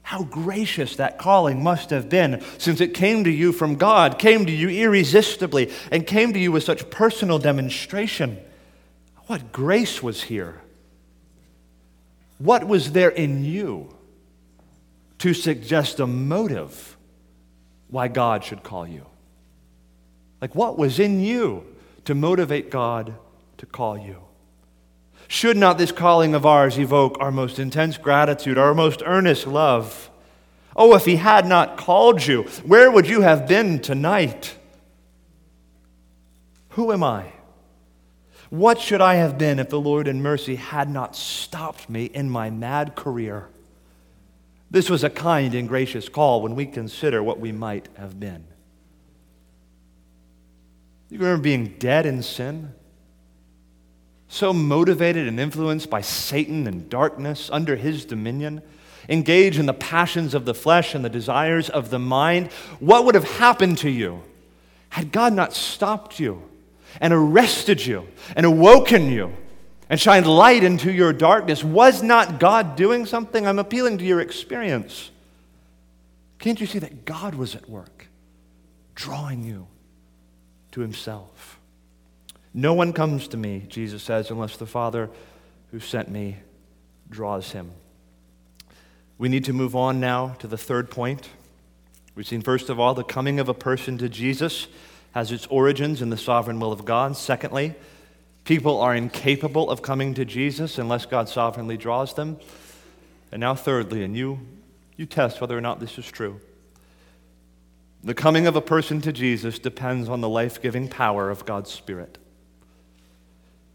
[0.00, 4.46] How gracious that calling must have been since it came to you from God, came
[4.46, 8.38] to you irresistibly, and came to you with such personal demonstration.
[9.26, 10.62] What grace was here?
[12.38, 13.94] What was there in you
[15.18, 16.93] to suggest a motive
[17.88, 19.06] why God should call you?
[20.40, 21.64] Like, what was in you
[22.04, 23.14] to motivate God
[23.58, 24.18] to call you?
[25.28, 30.10] Should not this calling of ours evoke our most intense gratitude, our most earnest love?
[30.76, 34.56] Oh, if he had not called you, where would you have been tonight?
[36.70, 37.32] Who am I?
[38.50, 42.28] What should I have been if the Lord in mercy had not stopped me in
[42.28, 43.48] my mad career?
[44.74, 48.44] This was a kind and gracious call when we consider what we might have been.
[51.10, 52.74] You remember being dead in sin?
[54.26, 58.62] so motivated and influenced by Satan and darkness under his dominion,
[59.08, 63.14] engage in the passions of the flesh and the desires of the mind, what would
[63.14, 64.24] have happened to you
[64.88, 66.42] had God not stopped you
[67.00, 69.32] and arrested you and awoken you
[69.88, 71.62] and shined light into your darkness?
[71.62, 73.46] Was not God doing something?
[73.46, 75.10] I'm appealing to your experience.
[76.38, 78.08] Can't you see that God was at work,
[78.94, 79.66] drawing you
[80.72, 81.58] to himself?
[82.52, 85.10] No one comes to me, Jesus says, unless the Father
[85.70, 86.36] who sent me
[87.10, 87.72] draws him.
[89.18, 91.28] We need to move on now to the third point.
[92.14, 94.68] We've seen, first of all, the coming of a person to Jesus
[95.12, 97.16] has its origins in the sovereign will of God.
[97.16, 97.74] Secondly,
[98.44, 102.38] people are incapable of coming to Jesus unless God sovereignly draws them.
[103.32, 104.38] And now, thirdly, and you,
[104.96, 106.40] you test whether or not this is true.
[108.04, 111.70] The coming of a person to Jesus depends on the life giving power of God's
[111.70, 112.18] Spirit.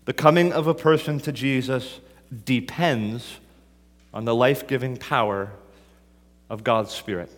[0.05, 1.99] The coming of a person to Jesus
[2.45, 3.39] depends
[4.13, 5.51] on the life giving power
[6.49, 7.31] of God's Spirit.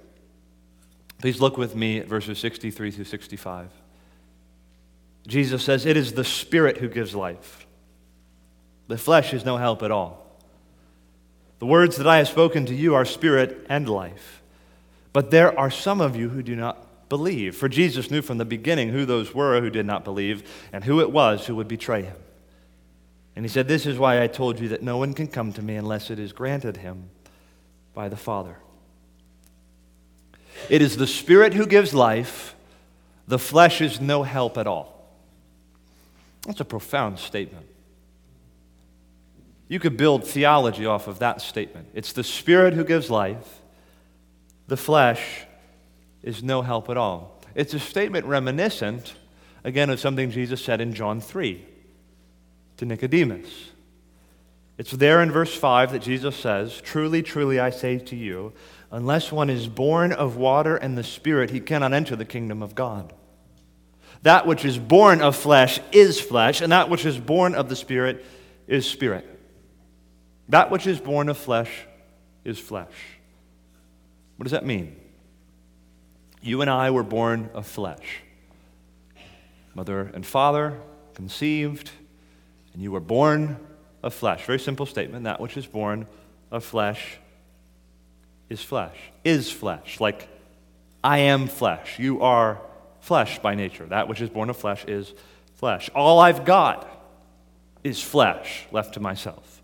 [1.20, 3.70] Please look with me at verses 63 through 65.
[5.28, 7.68] Jesus says, It is the Spirit who gives life.
[8.88, 10.22] The flesh is no help at all.
[11.60, 14.42] The words that I have spoken to you are spirit and life.
[15.14, 17.56] But there are some of you who do not believe.
[17.56, 21.02] For Jesus knew from the beginning who those were who did not believe and who
[21.02, 22.18] it was who would betray him.
[23.36, 25.62] And he said, This is why I told you that no one can come to
[25.62, 27.10] me unless it is granted him
[27.94, 28.58] by the Father.
[30.70, 32.56] It is the Spirit who gives life,
[33.28, 34.91] the flesh is no help at all.
[36.46, 37.68] That's a profound statement.
[39.68, 41.88] You could build theology off of that statement.
[41.94, 43.62] It's the Spirit who gives life,
[44.68, 45.46] the flesh
[46.24, 47.42] is no help at all.
[47.56, 49.14] It's a statement reminiscent,
[49.64, 51.66] again, of something Jesus said in John 3
[52.78, 53.70] to Nicodemus.
[54.78, 58.54] It's there in verse 5 that Jesus says, Truly, truly, I say to you,
[58.90, 62.76] unless one is born of water and the Spirit, he cannot enter the kingdom of
[62.76, 63.14] God.
[64.24, 67.76] That which is born of flesh is flesh, and that which is born of the
[67.76, 68.26] Spirit
[68.68, 69.28] is spirit.
[70.50, 71.72] That which is born of flesh
[72.44, 72.94] is flesh.
[74.38, 74.96] What does that mean?
[76.42, 78.22] You and I were born of flesh.
[79.74, 80.80] Mother and father
[81.14, 81.92] conceived,
[82.74, 83.58] and you were born
[84.04, 84.46] of flesh.
[84.46, 85.24] Very simple statement.
[85.24, 86.08] That which is born
[86.52, 87.18] of flesh
[88.50, 90.00] is flesh, is flesh.
[90.00, 90.28] Like,
[91.04, 92.00] I am flesh.
[92.00, 92.62] You are
[93.02, 93.86] flesh by nature.
[93.86, 95.14] That which is born of flesh is
[95.56, 95.90] flesh.
[95.94, 96.88] All I've got
[97.84, 99.62] is flesh left to myself.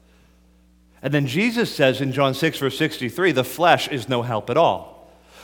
[1.02, 4.58] And then Jesus says in John 6, verse 63, the flesh is no help at
[4.58, 4.98] all.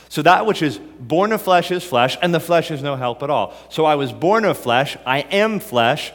[0.08, 3.22] So that which is born of flesh is flesh, and the flesh is no help
[3.22, 3.54] at all.
[3.68, 6.12] So I was born of flesh, I am flesh,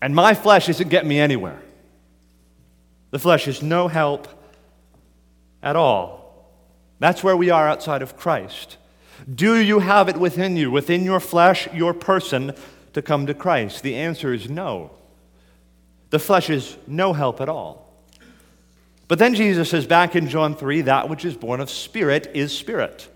[0.00, 1.60] and my flesh isn't getting me anywhere.
[3.10, 4.28] The flesh is no help
[5.62, 6.52] at all.
[6.98, 8.76] That's where we are outside of Christ.
[9.32, 12.54] Do you have it within you, within your flesh, your person,
[12.92, 13.82] to come to Christ?
[13.82, 14.90] The answer is no.
[16.10, 17.92] The flesh is no help at all.
[19.08, 22.56] But then Jesus says back in John 3 that which is born of spirit is
[22.56, 23.08] spirit.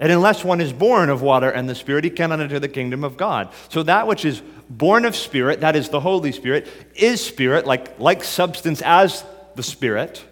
[0.00, 3.02] And unless one is born of water and the Spirit, he cannot enter the kingdom
[3.02, 3.52] of God.
[3.68, 4.40] So that which is
[4.70, 9.24] born of Spirit, that is the Holy Spirit, is Spirit, like, like substance as
[9.56, 10.24] the Spirit.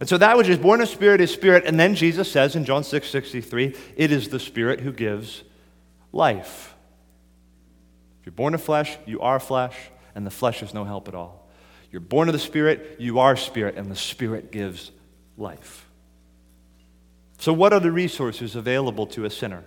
[0.00, 1.64] And so that which is born of Spirit is Spirit.
[1.66, 5.42] And then Jesus says in John 6 63, it is the Spirit who gives
[6.12, 6.74] life.
[8.20, 9.76] If you're born of flesh, you are flesh,
[10.14, 11.48] and the flesh is no help at all.
[11.90, 14.92] You're born of the Spirit, you are Spirit, and the Spirit gives
[15.36, 15.86] life.
[17.38, 19.64] So, what are the resources available to a sinner?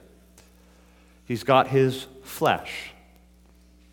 [1.25, 2.91] He's got his flesh,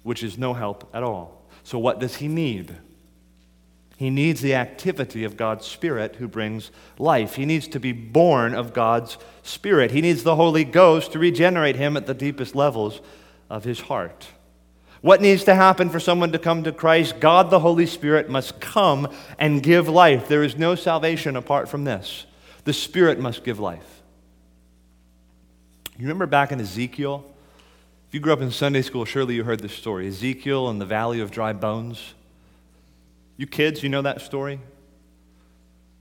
[0.02, 1.46] which is no help at all.
[1.62, 2.76] So, what does he need?
[3.98, 7.34] He needs the activity of God's Spirit who brings life.
[7.34, 9.90] He needs to be born of God's Spirit.
[9.90, 13.00] He needs the Holy Ghost to regenerate him at the deepest levels
[13.50, 14.28] of his heart.
[15.00, 17.18] What needs to happen for someone to come to Christ?
[17.18, 20.28] God the Holy Spirit must come and give life.
[20.28, 22.24] There is no salvation apart from this.
[22.62, 24.02] The Spirit must give life.
[25.96, 27.24] You remember back in Ezekiel?
[28.06, 30.86] If you grew up in Sunday school, surely you heard this story Ezekiel and the
[30.86, 32.14] valley of dry bones.
[33.38, 34.60] You kids, you know that story?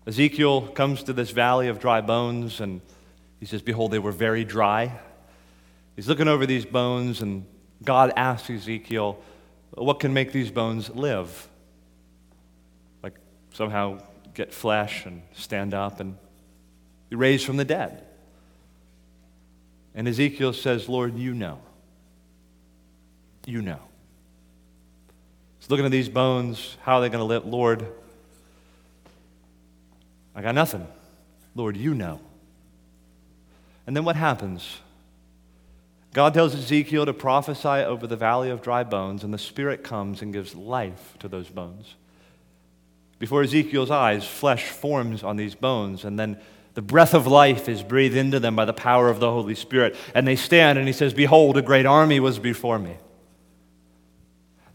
[0.08, 2.82] Ezekiel comes to this valley of dry bones and
[3.40, 5.00] he says, Behold, they were very dry.
[5.96, 7.46] He's looking over these bones and
[7.84, 9.22] God asks Ezekiel,
[9.72, 11.48] What can make these bones live?
[13.04, 13.16] Like
[13.54, 14.00] somehow
[14.34, 16.18] get flesh and stand up and
[17.10, 18.04] be raised from the dead.
[19.94, 21.60] And Ezekiel says, Lord, you know.
[23.46, 23.87] You know.
[25.68, 26.78] He's looking at these bones.
[26.84, 27.46] How are they going to live?
[27.46, 27.86] Lord,
[30.34, 30.88] I got nothing.
[31.56, 32.22] Lord, you know.
[33.86, 34.78] And then what happens?
[36.14, 40.22] God tells Ezekiel to prophesy over the valley of dry bones, and the Spirit comes
[40.22, 41.96] and gives life to those bones.
[43.20, 46.40] Before Ezekiel's eyes, flesh forms on these bones, and then
[46.76, 49.98] the breath of life is breathed into them by the power of the Holy Spirit.
[50.16, 52.96] And they stand, and he says, Behold, a great army was before me.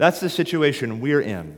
[0.02, 1.56] That's the situation we're in.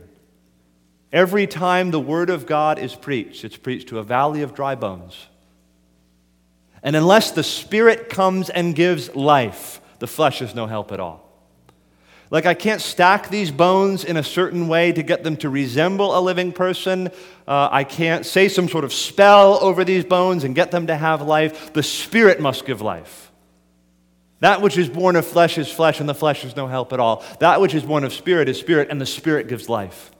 [1.11, 4.75] Every time the Word of God is preached, it's preached to a valley of dry
[4.75, 5.17] bones.
[6.83, 11.27] And unless the Spirit comes and gives life, the flesh is no help at all.
[12.29, 16.15] Like, I can't stack these bones in a certain way to get them to resemble
[16.15, 17.07] a living person.
[17.47, 20.95] Uh, I can't say some sort of spell over these bones and get them to
[20.95, 21.73] have life.
[21.73, 23.24] The Spirit must give life.
[24.39, 26.99] That which is born of flesh is flesh, and the flesh is no help at
[26.99, 27.23] all.
[27.39, 30.11] That which is born of spirit is spirit, and the Spirit gives life.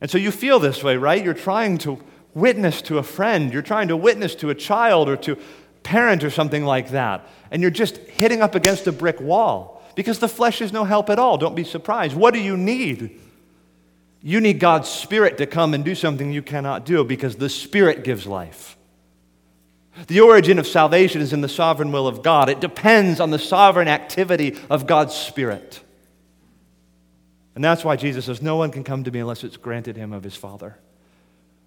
[0.00, 1.22] And so you feel this way, right?
[1.22, 2.02] You're trying to
[2.34, 5.36] witness to a friend, you're trying to witness to a child or to
[5.82, 10.18] parent or something like that, and you're just hitting up against a brick wall because
[10.18, 11.36] the flesh is no help at all.
[11.36, 12.16] Don't be surprised.
[12.16, 13.20] What do you need?
[14.22, 18.04] You need God's Spirit to come and do something you cannot do because the Spirit
[18.04, 18.76] gives life.
[20.06, 22.48] The origin of salvation is in the sovereign will of God.
[22.48, 25.80] It depends on the sovereign activity of God's Spirit.
[27.54, 30.12] And that's why Jesus says, No one can come to me unless it's granted him
[30.12, 30.76] of his Father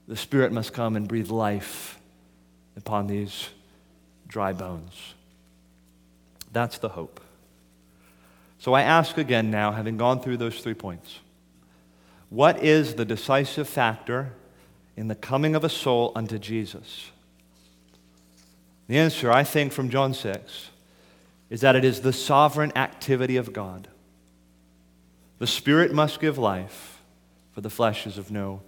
[0.07, 1.99] the Spirit must come and breathe life
[2.77, 3.49] upon these
[4.27, 5.13] dry bones.
[6.51, 7.19] That's the hope.
[8.59, 11.19] So I ask again now, having gone through those three points,
[12.29, 14.33] what is the decisive factor
[14.95, 17.11] in the coming of a soul unto Jesus?
[18.87, 20.69] The answer, I think, from John 6
[21.49, 23.87] is that it is the sovereign activity of God.
[25.39, 27.01] The Spirit must give life,
[27.51, 28.61] for the flesh is of no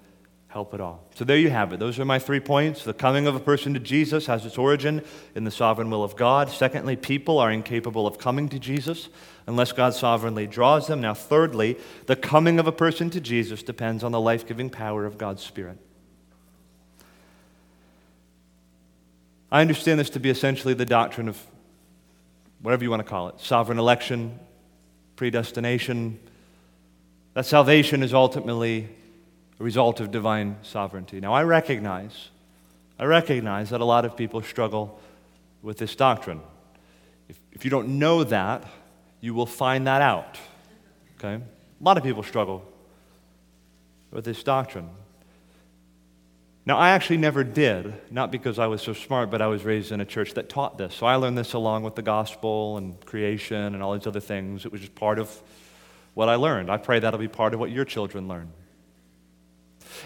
[0.47, 1.03] help at all.
[1.15, 1.79] So there you have it.
[1.79, 2.83] Those are my three points.
[2.83, 5.03] The coming of a person to Jesus has its origin
[5.35, 6.49] in the sovereign will of God.
[6.49, 9.09] Secondly, people are incapable of coming to Jesus
[9.45, 11.01] unless God sovereignly draws them.
[11.01, 15.05] Now, thirdly, the coming of a person to Jesus depends on the life giving power
[15.05, 15.77] of God's Spirit.
[19.51, 21.41] I understand this to be essentially the doctrine of
[22.61, 24.39] whatever you want to call it sovereign election,
[25.15, 26.19] predestination,
[27.33, 28.89] that salvation is ultimately
[29.59, 31.19] a result of divine sovereignty.
[31.19, 32.29] Now, I recognize,
[32.99, 34.99] I recognize that a lot of people struggle
[35.61, 36.41] with this doctrine.
[37.29, 38.63] If, if you don't know that,
[39.21, 40.37] you will find that out.
[41.17, 41.35] Okay?
[41.35, 42.63] A lot of people struggle
[44.11, 44.89] with this doctrine.
[46.67, 49.93] Now, I actually never did, not because I was so smart, but I was raised
[49.93, 50.93] in a church that taught this.
[50.95, 54.65] So I learned this along with the gospel and creation and all these other things.
[54.65, 55.31] It was just part of
[56.13, 56.69] what I learned.
[56.69, 58.51] I pray that'll be part of what your children learn.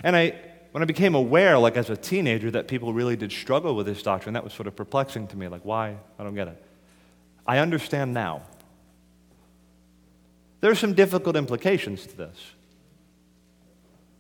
[0.04, 0.40] And I,
[0.70, 4.04] when I became aware, like as a teenager, that people really did struggle with this
[4.04, 5.48] doctrine, that was sort of perplexing to me.
[5.48, 5.98] Like, why?
[6.20, 6.64] I don't get it.
[7.48, 8.44] I understand now.
[10.60, 12.38] There are some difficult implications to this.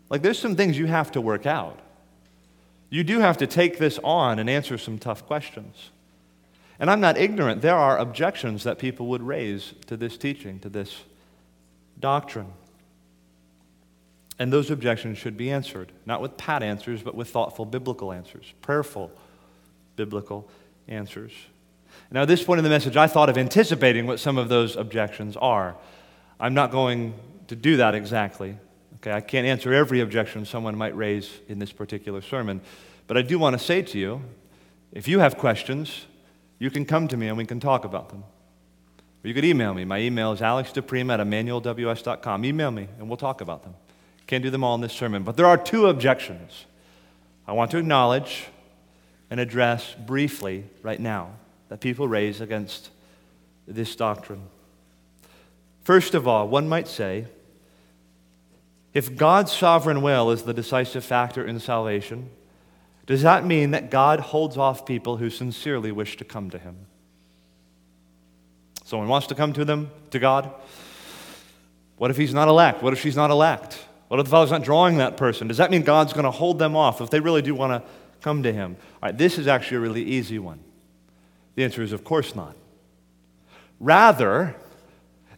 [0.09, 1.79] Like, there's some things you have to work out.
[2.91, 5.89] You do have to take this on and answer some tough questions.
[6.77, 7.61] And I'm not ignorant.
[7.61, 11.03] There are objections that people would raise to this teaching, to this
[11.99, 12.51] doctrine.
[14.37, 18.53] And those objections should be answered, not with pat answers, but with thoughtful biblical answers,
[18.61, 19.11] prayerful
[19.95, 20.49] biblical
[20.87, 21.31] answers.
[22.11, 24.75] Now, at this point in the message, I thought of anticipating what some of those
[24.75, 25.77] objections are.
[26.39, 27.13] I'm not going
[27.47, 28.57] to do that exactly.
[29.01, 32.61] Okay, I can't answer every objection someone might raise in this particular sermon,
[33.07, 34.21] but I do want to say to you
[34.91, 36.05] if you have questions,
[36.59, 38.23] you can come to me and we can talk about them.
[39.23, 39.85] Or you could email me.
[39.85, 42.45] My email is alexdupreme at emmanuelws.com.
[42.45, 43.73] Email me and we'll talk about them.
[44.27, 46.65] Can't do them all in this sermon, but there are two objections
[47.47, 48.49] I want to acknowledge
[49.31, 51.31] and address briefly right now
[51.69, 52.91] that people raise against
[53.67, 54.43] this doctrine.
[55.83, 57.25] First of all, one might say,
[58.93, 62.29] if God's sovereign will is the decisive factor in salvation,
[63.05, 66.75] does that mean that God holds off people who sincerely wish to come to Him?
[68.83, 70.53] Someone wants to come to them, to God.
[71.95, 72.83] What if he's not elect?
[72.83, 73.85] What if she's not elect?
[74.09, 75.47] What if the Father's not drawing that person?
[75.47, 77.89] Does that mean God's going to hold them off if they really do want to
[78.19, 78.75] come to Him?
[79.01, 80.59] All right, this is actually a really easy one.
[81.55, 82.55] The answer is, of course not.
[83.79, 84.55] Rather,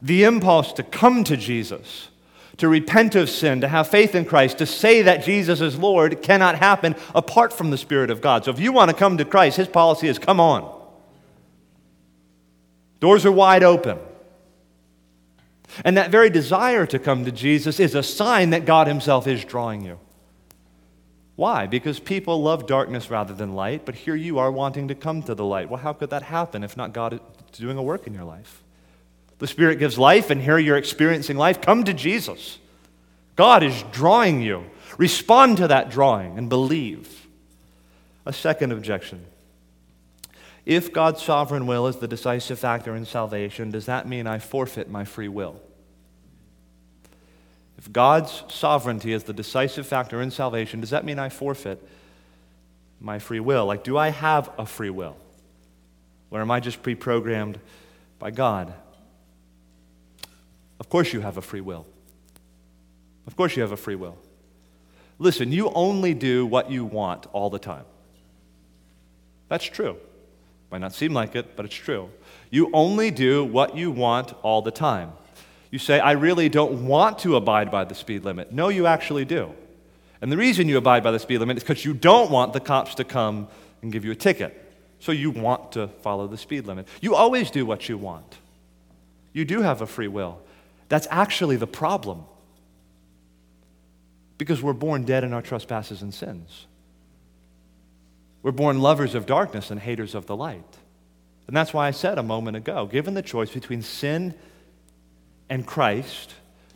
[0.02, 2.10] the impulse to come to Jesus
[2.58, 6.22] to repent of sin, to have faith in Christ, to say that Jesus is Lord
[6.22, 8.46] cannot happen apart from the Spirit of God.
[8.46, 10.82] So if you want to come to Christ, His policy is come on.
[13.00, 13.98] Doors are wide open.
[15.84, 19.44] And that very desire to come to Jesus is a sign that God Himself is
[19.44, 20.00] drawing you.
[21.36, 21.66] Why?
[21.66, 25.34] Because people love darkness rather than light, but here you are wanting to come to
[25.34, 25.68] the light.
[25.68, 27.20] Well, how could that happen if not God
[27.52, 28.63] doing a work in your life?
[29.44, 31.60] The Spirit gives life, and here you're experiencing life.
[31.60, 32.60] Come to Jesus.
[33.36, 34.64] God is drawing you.
[34.98, 37.28] Respond to that drawing and believe.
[38.26, 39.26] A second objection.
[40.66, 44.90] If God's sovereign will is the decisive factor in salvation, does that mean I forfeit
[44.90, 45.60] my free will?
[47.78, 51.86] If God's sovereignty is the decisive factor in salvation, does that mean I forfeit
[53.02, 53.66] my free will?
[53.66, 55.18] Like, do I have a free will?
[56.32, 57.60] Or am I just pre programmed
[58.20, 58.74] by God?
[60.84, 61.86] Of course, you have a free will.
[63.26, 64.18] Of course, you have a free will.
[65.18, 67.86] Listen, you only do what you want all the time.
[69.48, 69.96] That's true.
[70.72, 72.10] Might not seem like it, but it's true.
[72.52, 75.14] You only do what you want all the time.
[75.72, 78.52] You say, I really don't want to abide by the speed limit.
[78.52, 79.54] No, you actually do.
[80.22, 82.60] And the reason you abide by the speed limit is because you don't want the
[82.60, 83.48] cops to come
[83.82, 84.60] and give you a ticket.
[85.00, 86.90] So you want to follow the speed limit.
[87.00, 88.38] You always do what you want.
[89.32, 90.42] You do have a free will.
[90.94, 92.24] That's actually the problem.
[94.38, 96.68] Because we're born dead in our trespasses and sins.
[98.44, 100.78] We're born lovers of darkness and haters of the light.
[101.48, 104.36] And that's why I said a moment ago given the choice between sin
[105.50, 106.36] and Christ,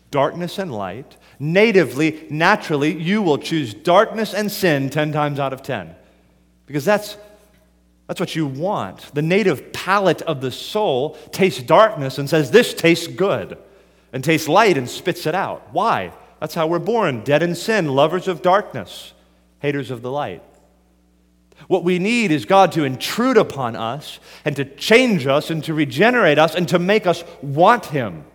[0.10, 5.62] darkness and light, natively, naturally, you will choose darkness and sin 10 times out of
[5.62, 5.96] 10.
[6.66, 7.18] Because that's,
[8.08, 9.14] that's what you want.
[9.14, 13.60] The native palate of the soul tastes darkness and says, This tastes good
[14.18, 15.72] and tastes light and spits it out.
[15.72, 16.12] Why?
[16.40, 19.14] That's how we're born dead in sin, lovers of darkness,
[19.60, 20.42] haters of the light.
[21.68, 25.76] What we need is God to intrude upon us and to change us and to
[25.76, 28.26] regenerate us and to make us want Him.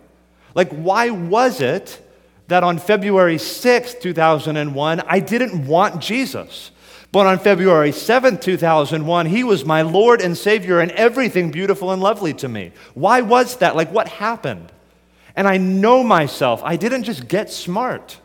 [0.55, 1.99] Like, why was it
[2.47, 6.71] that on February 6th, 2001, I didn't want Jesus?
[7.11, 12.01] But on February 7th, 2001, He was my Lord and Savior and everything beautiful and
[12.01, 12.71] lovely to me.
[12.93, 13.75] Why was that?
[13.75, 14.71] Like, what happened?
[15.35, 16.61] And I know myself.
[16.63, 18.19] I didn't just get smart.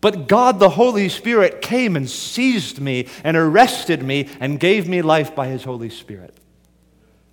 [0.00, 5.02] But God, the Holy Spirit, came and seized me and arrested me and gave me
[5.02, 6.36] life by His Holy Spirit.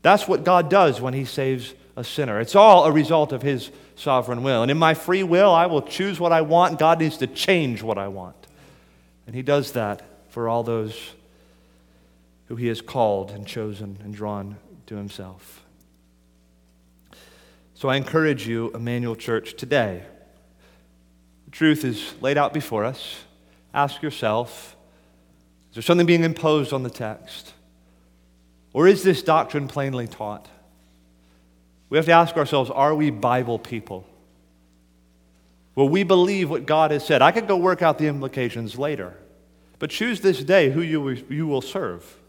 [0.01, 2.39] That's what God does when He saves a sinner.
[2.39, 4.61] It's all a result of His sovereign will.
[4.61, 6.79] And in my free will, I will choose what I want.
[6.79, 8.35] God needs to change what I want.
[9.25, 11.13] And He does that for all those
[12.47, 15.63] who He has called and chosen and drawn to himself.
[17.75, 20.01] So I encourage you, Emmanuel Church, today.
[21.43, 23.23] The truth is laid out before us.
[23.73, 24.71] Ask yourself
[25.69, 27.53] is there something being imposed on the text?
[28.71, 30.47] Or is this doctrine plainly taught?
[31.89, 34.07] We have to ask ourselves are we Bible people?
[35.75, 37.21] Will we believe what God has said?
[37.21, 39.17] I could go work out the implications later,
[39.77, 42.19] but choose this day who you, you will serve.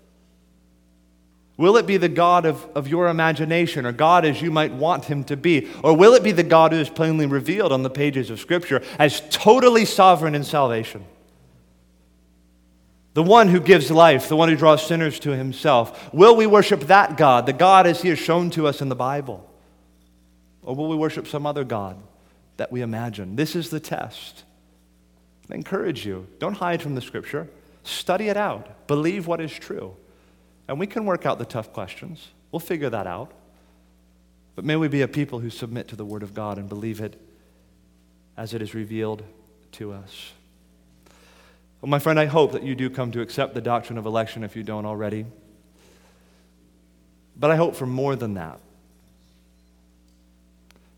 [1.59, 5.07] Will it be the God of, of your imagination or God as you might want
[5.07, 5.69] him to be?
[5.83, 8.83] Or will it be the God who is plainly revealed on the pages of Scripture
[8.99, 11.05] as totally sovereign in salvation?
[13.15, 16.13] The one who gives life, the one who draws sinners to himself.
[16.13, 18.95] Will we worship that God, the God as he is shown to us in the
[18.95, 19.49] Bible?
[20.63, 21.97] Or will we worship some other God
[22.59, 23.37] that we imagine?
[23.37, 24.45] This is the test.
[25.51, 27.49] I encourage you don't hide from the Scripture,
[27.83, 29.97] study it out, believe what is true.
[30.69, 32.29] And we can work out the tough questions.
[32.51, 33.33] We'll figure that out.
[34.55, 37.01] But may we be a people who submit to the Word of God and believe
[37.01, 37.21] it
[38.37, 39.23] as it is revealed
[39.73, 40.33] to us.
[41.81, 44.43] Well, my friend, I hope that you do come to accept the doctrine of election
[44.43, 45.27] if you don't already.
[47.39, 48.59] But I hope for more than that.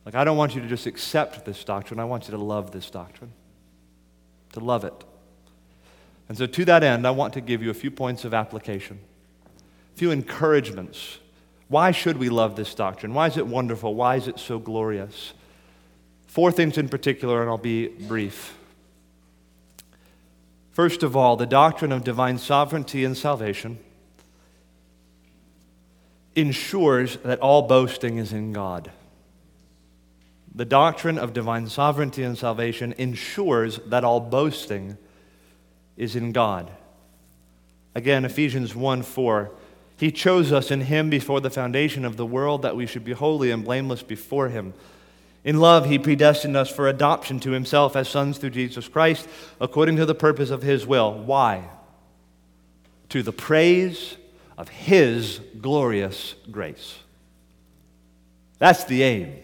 [0.06, 2.70] Like, I don't want you to just accept this doctrine, I want you to love
[2.70, 3.32] this doctrine,
[4.52, 4.94] to love it.
[6.28, 9.00] And so, to that end, I want to give you a few points of application
[9.98, 11.18] few encouragements.
[11.66, 13.14] Why should we love this doctrine?
[13.14, 13.96] Why is it wonderful?
[13.96, 15.34] Why is it so glorious?
[16.28, 18.56] Four things in particular, and I'll be brief.
[20.70, 23.80] First of all, the doctrine of divine sovereignty and salvation
[26.36, 28.92] ensures that all boasting is in God.
[30.54, 34.96] The doctrine of divine sovereignty and salvation ensures that all boasting
[35.96, 36.70] is in God.
[37.96, 39.50] Again, Ephesians 1 4
[39.98, 43.12] he chose us in Him before the foundation of the world that we should be
[43.12, 44.72] holy and blameless before Him.
[45.44, 49.28] In love, He predestined us for adoption to Himself as sons through Jesus Christ,
[49.60, 51.12] according to the purpose of His will.
[51.12, 51.68] Why?
[53.08, 54.16] To the praise
[54.56, 56.98] of His glorious grace.
[58.60, 59.34] That's the aim,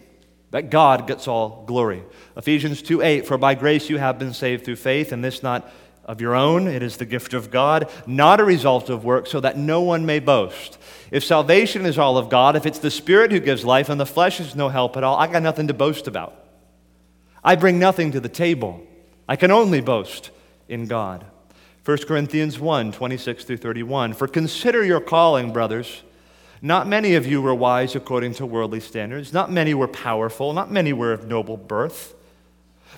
[0.52, 2.04] that God gets all glory.
[2.36, 5.68] Ephesians 2 8, for by grace you have been saved through faith, and this not
[6.04, 6.66] of your own.
[6.66, 10.06] It is the gift of God, not a result of work, so that no one
[10.06, 10.78] may boast.
[11.10, 14.06] If salvation is all of God, if it's the Spirit who gives life and the
[14.06, 16.34] flesh is no help at all, I got nothing to boast about.
[17.42, 18.82] I bring nothing to the table.
[19.28, 20.30] I can only boast
[20.68, 21.24] in God.
[21.84, 24.14] 1 Corinthians 1 26 through 31.
[24.14, 26.02] For consider your calling, brothers.
[26.62, 29.34] Not many of you were wise according to worldly standards.
[29.34, 30.54] Not many were powerful.
[30.54, 32.14] Not many were of noble birth.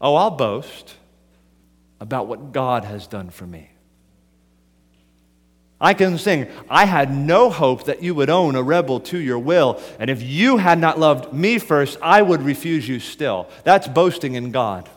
[0.00, 0.94] Oh, I'll boast
[2.00, 3.70] about what God has done for me.
[5.80, 9.38] I can sing, I had no hope that you would own a rebel to your
[9.38, 13.48] will, and if you had not loved me first, I would refuse you still.
[13.64, 14.88] That's boasting in God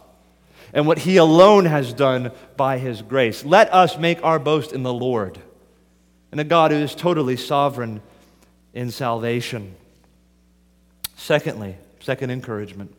[0.74, 3.44] and what He alone has done by His grace.
[3.44, 5.38] Let us make our boast in the Lord
[6.32, 8.02] and a God who is totally sovereign
[8.74, 9.76] in salvation.
[11.18, 12.96] Secondly, second encouragement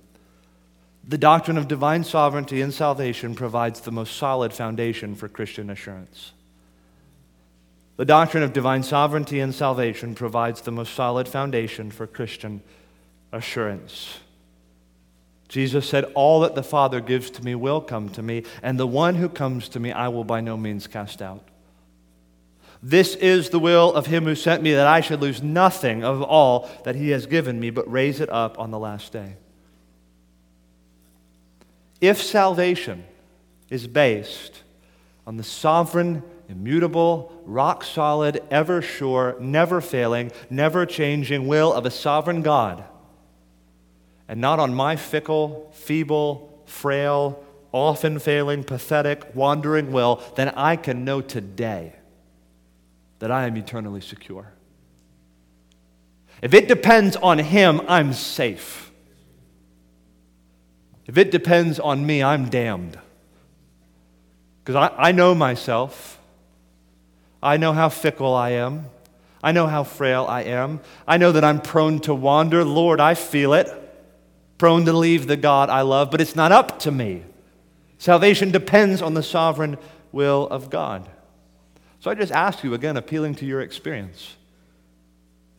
[1.11, 6.31] the doctrine of divine sovereignty and salvation provides the most solid foundation for Christian assurance.
[7.97, 12.63] The doctrine of divine sovereignty and salvation provides the most solid foundation for Christian
[13.33, 14.21] assurance.
[15.49, 18.87] Jesus said, All that the Father gives to me will come to me, and the
[18.87, 21.43] one who comes to me I will by no means cast out.
[22.85, 26.23] This is the will of him who sent me, that I should lose nothing of
[26.23, 29.35] all that he has given me, but raise it up on the last day.
[32.01, 33.05] If salvation
[33.69, 34.63] is based
[35.27, 41.91] on the sovereign, immutable, rock solid, ever sure, never failing, never changing will of a
[41.91, 42.85] sovereign God,
[44.27, 51.05] and not on my fickle, feeble, frail, often failing, pathetic, wandering will, then I can
[51.05, 51.95] know today
[53.21, 54.53] that I am eternally secure.
[56.43, 58.90] If it depends on Him, I'm safe.
[61.11, 62.97] If it depends on me, I'm damned.
[64.63, 66.21] Because I, I know myself.
[67.43, 68.87] I know how fickle I am.
[69.43, 70.79] I know how frail I am.
[71.09, 72.65] I know that I'm prone to wander.
[72.65, 73.67] Lord, I feel it.
[74.57, 77.25] Prone to leave the God I love, but it's not up to me.
[77.99, 79.79] Salvation depends on the sovereign
[80.13, 81.09] will of God.
[81.99, 84.37] So I just ask you again, appealing to your experience.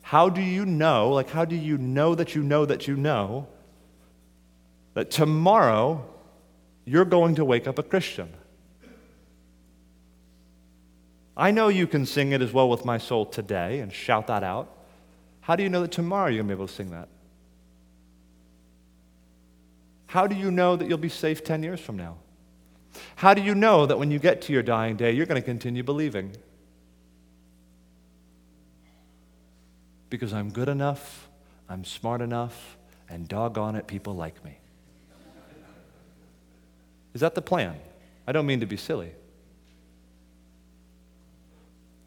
[0.01, 3.49] How do you know, like, how do you know that you know that you know
[4.93, 6.05] that tomorrow
[6.85, 8.29] you're going to wake up a Christian?
[11.35, 14.43] I know you can sing it as well with my soul today and shout that
[14.43, 14.77] out.
[15.41, 17.07] How do you know that tomorrow you're going to be able to sing that?
[20.07, 22.17] How do you know that you'll be safe 10 years from now?
[23.15, 25.45] How do you know that when you get to your dying day, you're going to
[25.45, 26.35] continue believing?
[30.09, 31.29] Because I'm good enough,
[31.69, 32.77] I'm smart enough,
[33.09, 34.60] and doggone it, people like me.
[37.13, 37.75] Is that the plan?
[38.25, 39.11] I don't mean to be silly.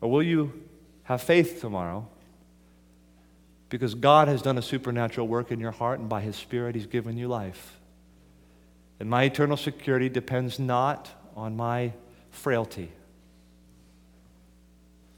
[0.00, 0.52] Or will you
[1.04, 2.06] have faith tomorrow?
[3.68, 6.86] Because God has done a supernatural work in your heart, and by His Spirit, He's
[6.86, 7.78] given you life.
[9.00, 11.92] And my eternal security depends not on my
[12.30, 12.92] frailty,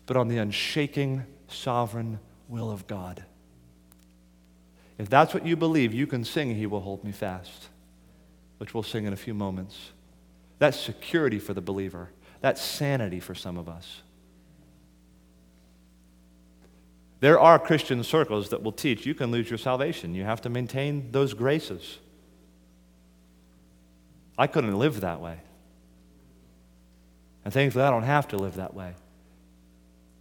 [0.07, 2.19] but on the unshaking, sovereign
[2.49, 3.25] will of God.
[4.99, 7.69] If that's what you believe, you can sing, He will hold me fast,
[8.59, 9.93] which we'll sing in a few moments.
[10.59, 14.03] That's security for the believer, that's sanity for some of us.
[17.21, 20.15] There are Christian circles that will teach you can lose your salvation.
[20.15, 21.99] You have to maintain those graces.
[24.37, 25.39] I couldn't live that way.
[27.45, 28.95] And thankfully, I don't have to live that way.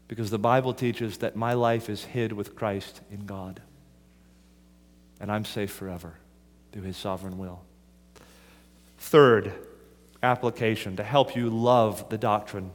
[0.08, 3.62] Because the Bible teaches that my life is hid with Christ in God.
[5.20, 6.14] And I'm safe forever
[6.72, 7.62] through his sovereign will.
[8.98, 9.54] Third
[10.24, 12.72] application to help you love the doctrine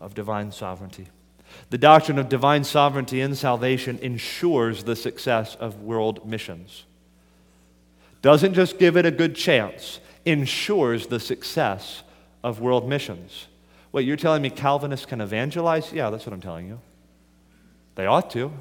[0.00, 1.08] of divine sovereignty.
[1.70, 6.84] The doctrine of divine sovereignty in salvation ensures the success of world missions.
[8.22, 12.02] Doesn't just give it a good chance, ensures the success
[12.42, 13.46] of world missions.
[13.92, 15.92] Wait, you're telling me Calvinists can evangelize?
[15.92, 16.80] Yeah, that's what I'm telling you.
[17.94, 18.52] They ought to.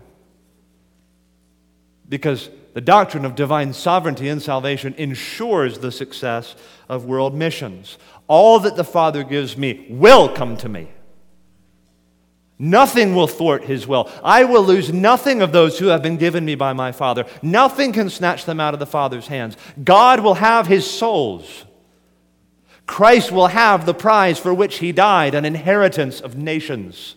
[2.08, 6.56] Because the doctrine of divine sovereignty in salvation ensures the success
[6.90, 7.98] of world missions.
[8.28, 10.90] All that the Father gives me will come to me.
[12.58, 14.10] Nothing will thwart his will.
[14.24, 17.26] I will lose nothing of those who have been given me by my Father.
[17.42, 19.58] Nothing can snatch them out of the Father's hands.
[19.84, 21.66] God will have his souls.
[22.86, 27.16] Christ will have the prize for which he died, an inheritance of nations.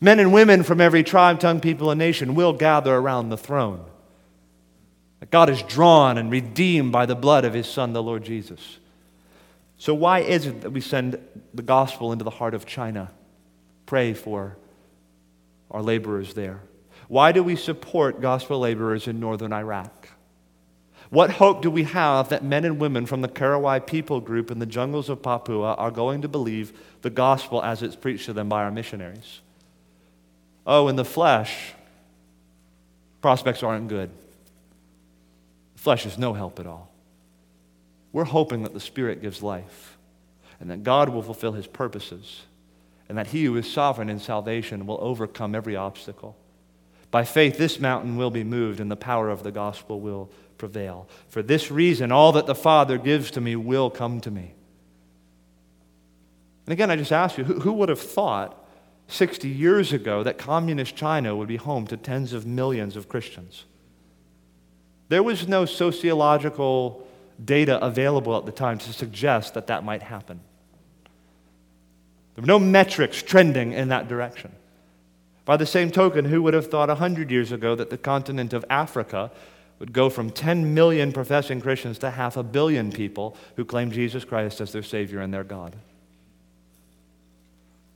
[0.00, 3.84] Men and women from every tribe, tongue, people, and nation will gather around the throne.
[5.30, 8.78] God is drawn and redeemed by the blood of his Son, the Lord Jesus.
[9.76, 11.18] So, why is it that we send
[11.52, 13.10] the gospel into the heart of China?
[13.86, 14.56] Pray for
[15.70, 16.60] our laborers there.
[17.08, 20.10] Why do we support gospel laborers in northern Iraq?
[21.10, 24.58] What hope do we have that men and women from the Korowai people group in
[24.58, 28.48] the jungles of Papua are going to believe the gospel as it's preached to them
[28.48, 29.40] by our missionaries?
[30.70, 31.72] Oh, in the flesh,
[33.22, 34.10] prospects aren't good.
[35.76, 36.92] The flesh is no help at all.
[38.12, 39.96] We're hoping that the Spirit gives life
[40.60, 42.42] and that God will fulfill his purposes
[43.08, 46.36] and that he who is sovereign in salvation will overcome every obstacle.
[47.10, 51.08] By faith, this mountain will be moved and the power of the gospel will prevail.
[51.30, 54.52] For this reason, all that the Father gives to me will come to me.
[56.66, 58.57] And again, I just ask you who, who would have thought
[59.08, 63.64] 60 years ago that communist China would be home to tens of millions of Christians?
[65.08, 67.06] There was no sociological
[67.42, 70.40] data available at the time to suggest that that might happen.
[72.34, 74.52] There were no metrics trending in that direction.
[75.44, 78.64] By the same token, who would have thought 100 years ago that the continent of
[78.68, 79.30] Africa
[79.78, 84.24] would go from 10 million professing Christians to half a billion people who claim Jesus
[84.24, 85.76] Christ as their Savior and their God?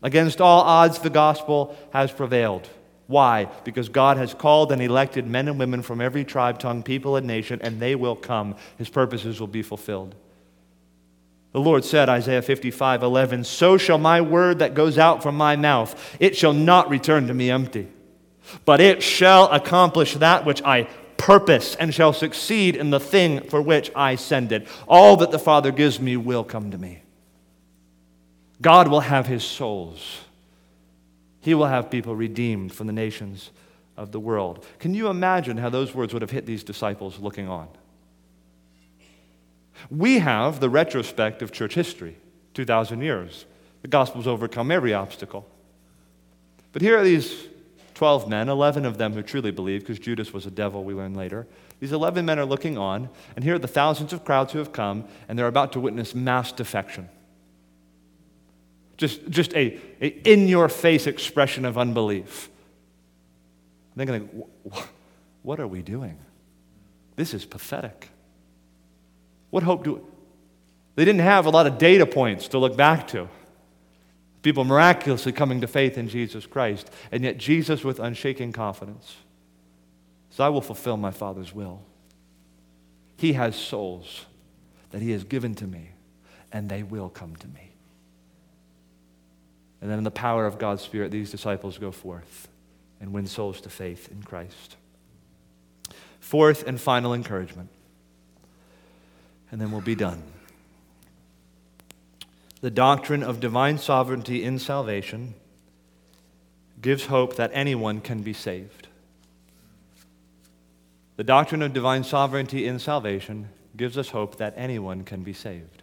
[0.02, 2.68] Against all odds, the gospel has prevailed.
[3.06, 3.48] Why?
[3.64, 7.26] Because God has called and elected men and women from every tribe, tongue, people, and
[7.26, 8.56] nation, and they will come.
[8.78, 10.14] His purposes will be fulfilled.
[11.52, 15.56] The Lord said, Isaiah 55 11, So shall my word that goes out from my
[15.56, 17.88] mouth, it shall not return to me empty,
[18.64, 20.88] but it shall accomplish that which I
[21.18, 24.66] purpose and shall succeed in the thing for which I send it.
[24.88, 27.01] All that the Father gives me will come to me.
[28.62, 30.20] God will have his souls.
[31.40, 33.50] He will have people redeemed from the nations
[33.96, 34.64] of the world.
[34.78, 37.68] Can you imagine how those words would have hit these disciples looking on?
[39.90, 42.16] We have the retrospect of church history,
[42.54, 43.46] 2,000 years.
[43.82, 45.44] The gospel's overcome every obstacle.
[46.72, 47.48] But here are these
[47.94, 51.14] 12 men, 11 of them who truly believe, because Judas was a devil, we learn
[51.14, 51.48] later.
[51.80, 54.72] These 11 men are looking on, and here are the thousands of crowds who have
[54.72, 57.08] come, and they're about to witness mass defection.
[59.02, 62.48] Just, just a, a in your face expression of unbelief.
[63.96, 64.82] They're going, to
[65.42, 66.16] what are we doing?
[67.16, 68.10] This is pathetic.
[69.50, 70.06] What hope do
[70.94, 73.28] they didn't have a lot of data points to look back to.
[74.42, 79.16] People miraculously coming to faith in Jesus Christ, and yet Jesus with unshaking confidence
[80.30, 81.82] says, I will fulfill my Father's will.
[83.16, 84.26] He has souls
[84.90, 85.90] that He has given to me,
[86.52, 87.71] and they will come to me.
[89.82, 92.48] And then, in the power of God's Spirit, these disciples go forth
[93.00, 94.76] and win souls to faith in Christ.
[96.20, 97.68] Fourth and final encouragement,
[99.50, 100.22] and then we'll be done.
[102.60, 105.34] The doctrine of divine sovereignty in salvation
[106.80, 108.86] gives hope that anyone can be saved.
[111.16, 115.81] The doctrine of divine sovereignty in salvation gives us hope that anyone can be saved.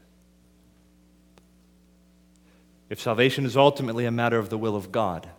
[2.89, 5.29] If salvation is ultimately a matter of the will of God,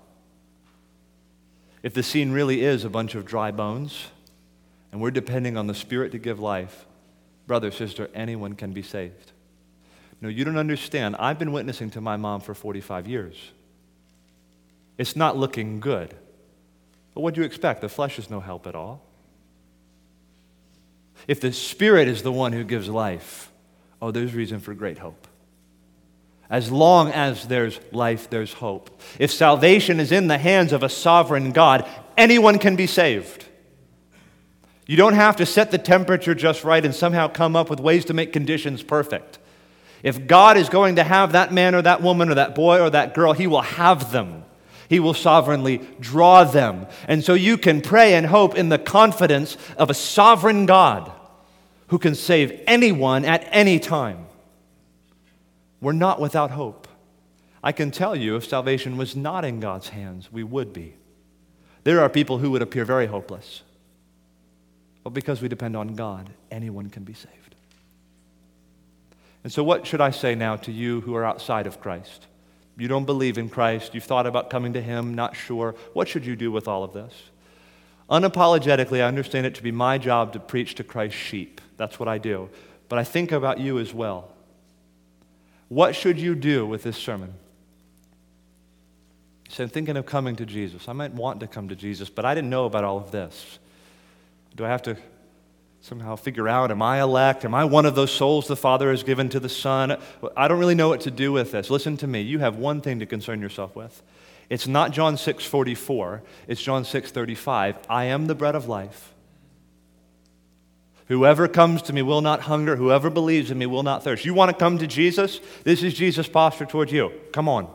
[1.83, 4.07] if the scene really is a bunch of dry bones
[4.93, 6.87] and we're depending on the Spirit to give life,
[7.47, 9.33] brother, sister, anyone can be saved.
[10.21, 11.17] No, you don't understand.
[11.19, 13.37] I've been witnessing to my mom for 45 years.
[14.99, 16.15] It's not looking good.
[17.15, 17.81] But what do you expect?
[17.81, 19.03] The flesh is no help at all.
[21.27, 23.51] If the Spirit is the one who gives life,
[24.01, 25.27] oh, there's reason for great hope.
[26.51, 29.01] As long as there's life, there's hope.
[29.21, 31.89] If salvation is in the hands of a sovereign God,
[32.19, 33.47] anyone can be saved.
[34.87, 38.07] You don't have to set the temperature just right and somehow come up with ways
[38.07, 39.39] to make conditions perfect.
[40.03, 42.91] If God is going to have that man or that woman or that boy or
[42.91, 44.45] that girl, He will have them.
[44.89, 46.89] He will sovereignly draw them.
[47.07, 51.13] And so you can pray and hope in the confidence of a sovereign God
[51.89, 54.27] who can save anyone at any time.
[55.81, 56.89] We're not without hope.
[57.63, 60.95] I can tell you if salvation was not in God's hands, we would be.
[61.85, 63.63] There are people who would appear very hopeless.
[65.03, 67.55] But because we depend on God, anyone can be saved.
[69.43, 72.27] And so, what should I say now to you who are outside of Christ?
[72.77, 75.75] You don't believe in Christ, you've thought about coming to Him, not sure.
[75.93, 77.13] What should you do with all of this?
[78.11, 81.61] Unapologetically, I understand it to be my job to preach to Christ's sheep.
[81.77, 82.51] That's what I do.
[82.89, 84.33] But I think about you as well.
[85.71, 87.33] What should you do with this sermon?
[89.49, 90.89] So I'm thinking of coming to Jesus.
[90.89, 93.61] I might want to come to Jesus, but I didn't know about all of this.
[94.57, 94.97] Do I have to
[95.81, 97.45] somehow figure out am I elect?
[97.45, 99.97] Am I one of those souls the Father has given to the Son?
[100.37, 101.71] I don't really know what to do with this.
[101.71, 102.21] Listen to me.
[102.21, 104.03] You have one thing to concern yourself with.
[104.49, 107.77] It's not John 6 44, it's John 6 35.
[107.89, 109.15] I am the bread of life.
[111.11, 112.77] Whoever comes to me will not hunger.
[112.77, 114.25] Whoever believes in me will not thirst.
[114.25, 115.41] You want to come to Jesus?
[115.65, 117.11] This is Jesus' posture towards you.
[117.33, 117.69] Come on.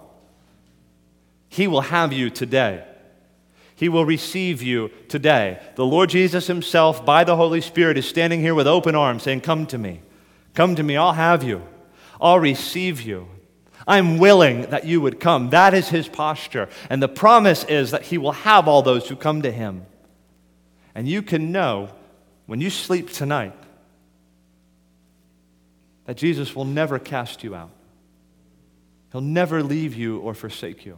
[1.50, 2.86] He will have you today.
[3.76, 5.62] He will receive you today.
[5.76, 9.42] The Lord Jesus Himself, by the Holy Spirit, is standing here with open arms saying,
[9.42, 10.02] Come to me.
[10.54, 10.96] Come to me.
[10.96, 11.62] I'll have you.
[12.22, 13.28] I'll receive you.
[13.86, 15.50] I'm willing that you would come.
[15.50, 16.70] That is His posture.
[16.90, 19.86] And the promise is that He will have all those who come to Him.
[20.96, 21.90] And you can know
[22.46, 23.54] when you sleep tonight
[26.06, 27.72] that Jesus will never cast you out,
[29.12, 30.98] He'll never leave you or forsake you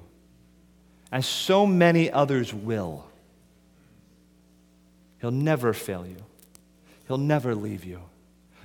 [1.11, 3.05] as so many others will.
[5.19, 6.17] He'll never fail you,
[7.07, 8.01] He'll never leave you.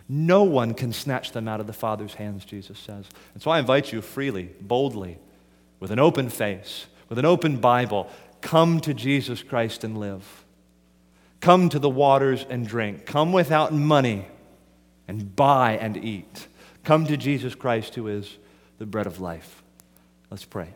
[0.09, 3.07] No one can snatch them out of the Father's hands, Jesus says.
[3.33, 5.19] And so I invite you freely, boldly,
[5.81, 8.11] with an open face, with an open Bible,
[8.41, 10.42] come to Jesus Christ and live.
[11.43, 13.05] Come to the waters and drink.
[13.05, 14.27] Come without money
[15.09, 16.47] and buy and eat.
[16.85, 18.39] Come to Jesus Christ, who is
[18.79, 19.65] the bread of life.
[20.31, 20.69] Let's pray.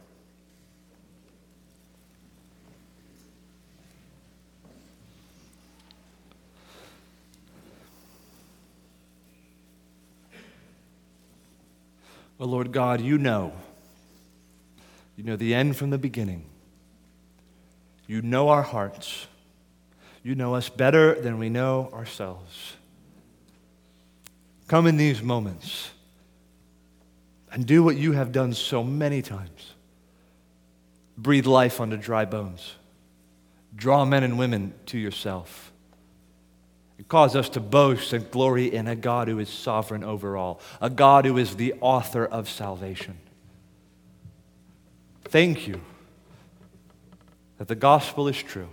[12.38, 13.52] Well, Lord God, you know.
[15.16, 16.44] You know the end from the beginning.
[18.08, 19.28] You know our hearts.
[20.27, 22.72] You know us better than we know ourselves.
[24.66, 25.91] Come in these moments
[27.53, 29.74] and do what you have done so many times
[31.16, 32.74] breathe life onto dry bones,
[33.77, 35.70] draw men and women to yourself.
[37.07, 40.91] Cause us to boast and glory in a God who is sovereign over all, a
[40.91, 43.16] God who is the author of salvation.
[45.22, 45.83] Thank you
[47.59, 48.70] that the gospel is true,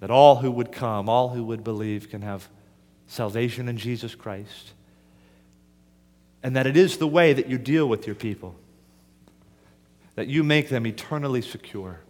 [0.00, 2.48] that all who would come, all who would believe, can have
[3.06, 4.72] salvation in Jesus Christ,
[6.42, 8.54] and that it is the way that you deal with your people,
[10.14, 12.00] that you make them eternally secure.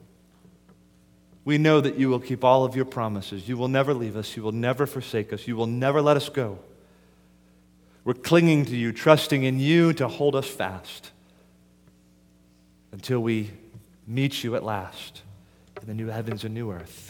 [1.45, 3.49] We know that you will keep all of your promises.
[3.49, 4.37] You will never leave us.
[4.37, 5.49] You will never forsake us.
[5.49, 6.59] You will never let us go.
[8.05, 11.11] We're clinging to you, trusting in you to hold us fast
[12.93, 13.51] until we
[14.07, 15.23] meet you at last
[15.81, 17.10] in the new heavens and new earth.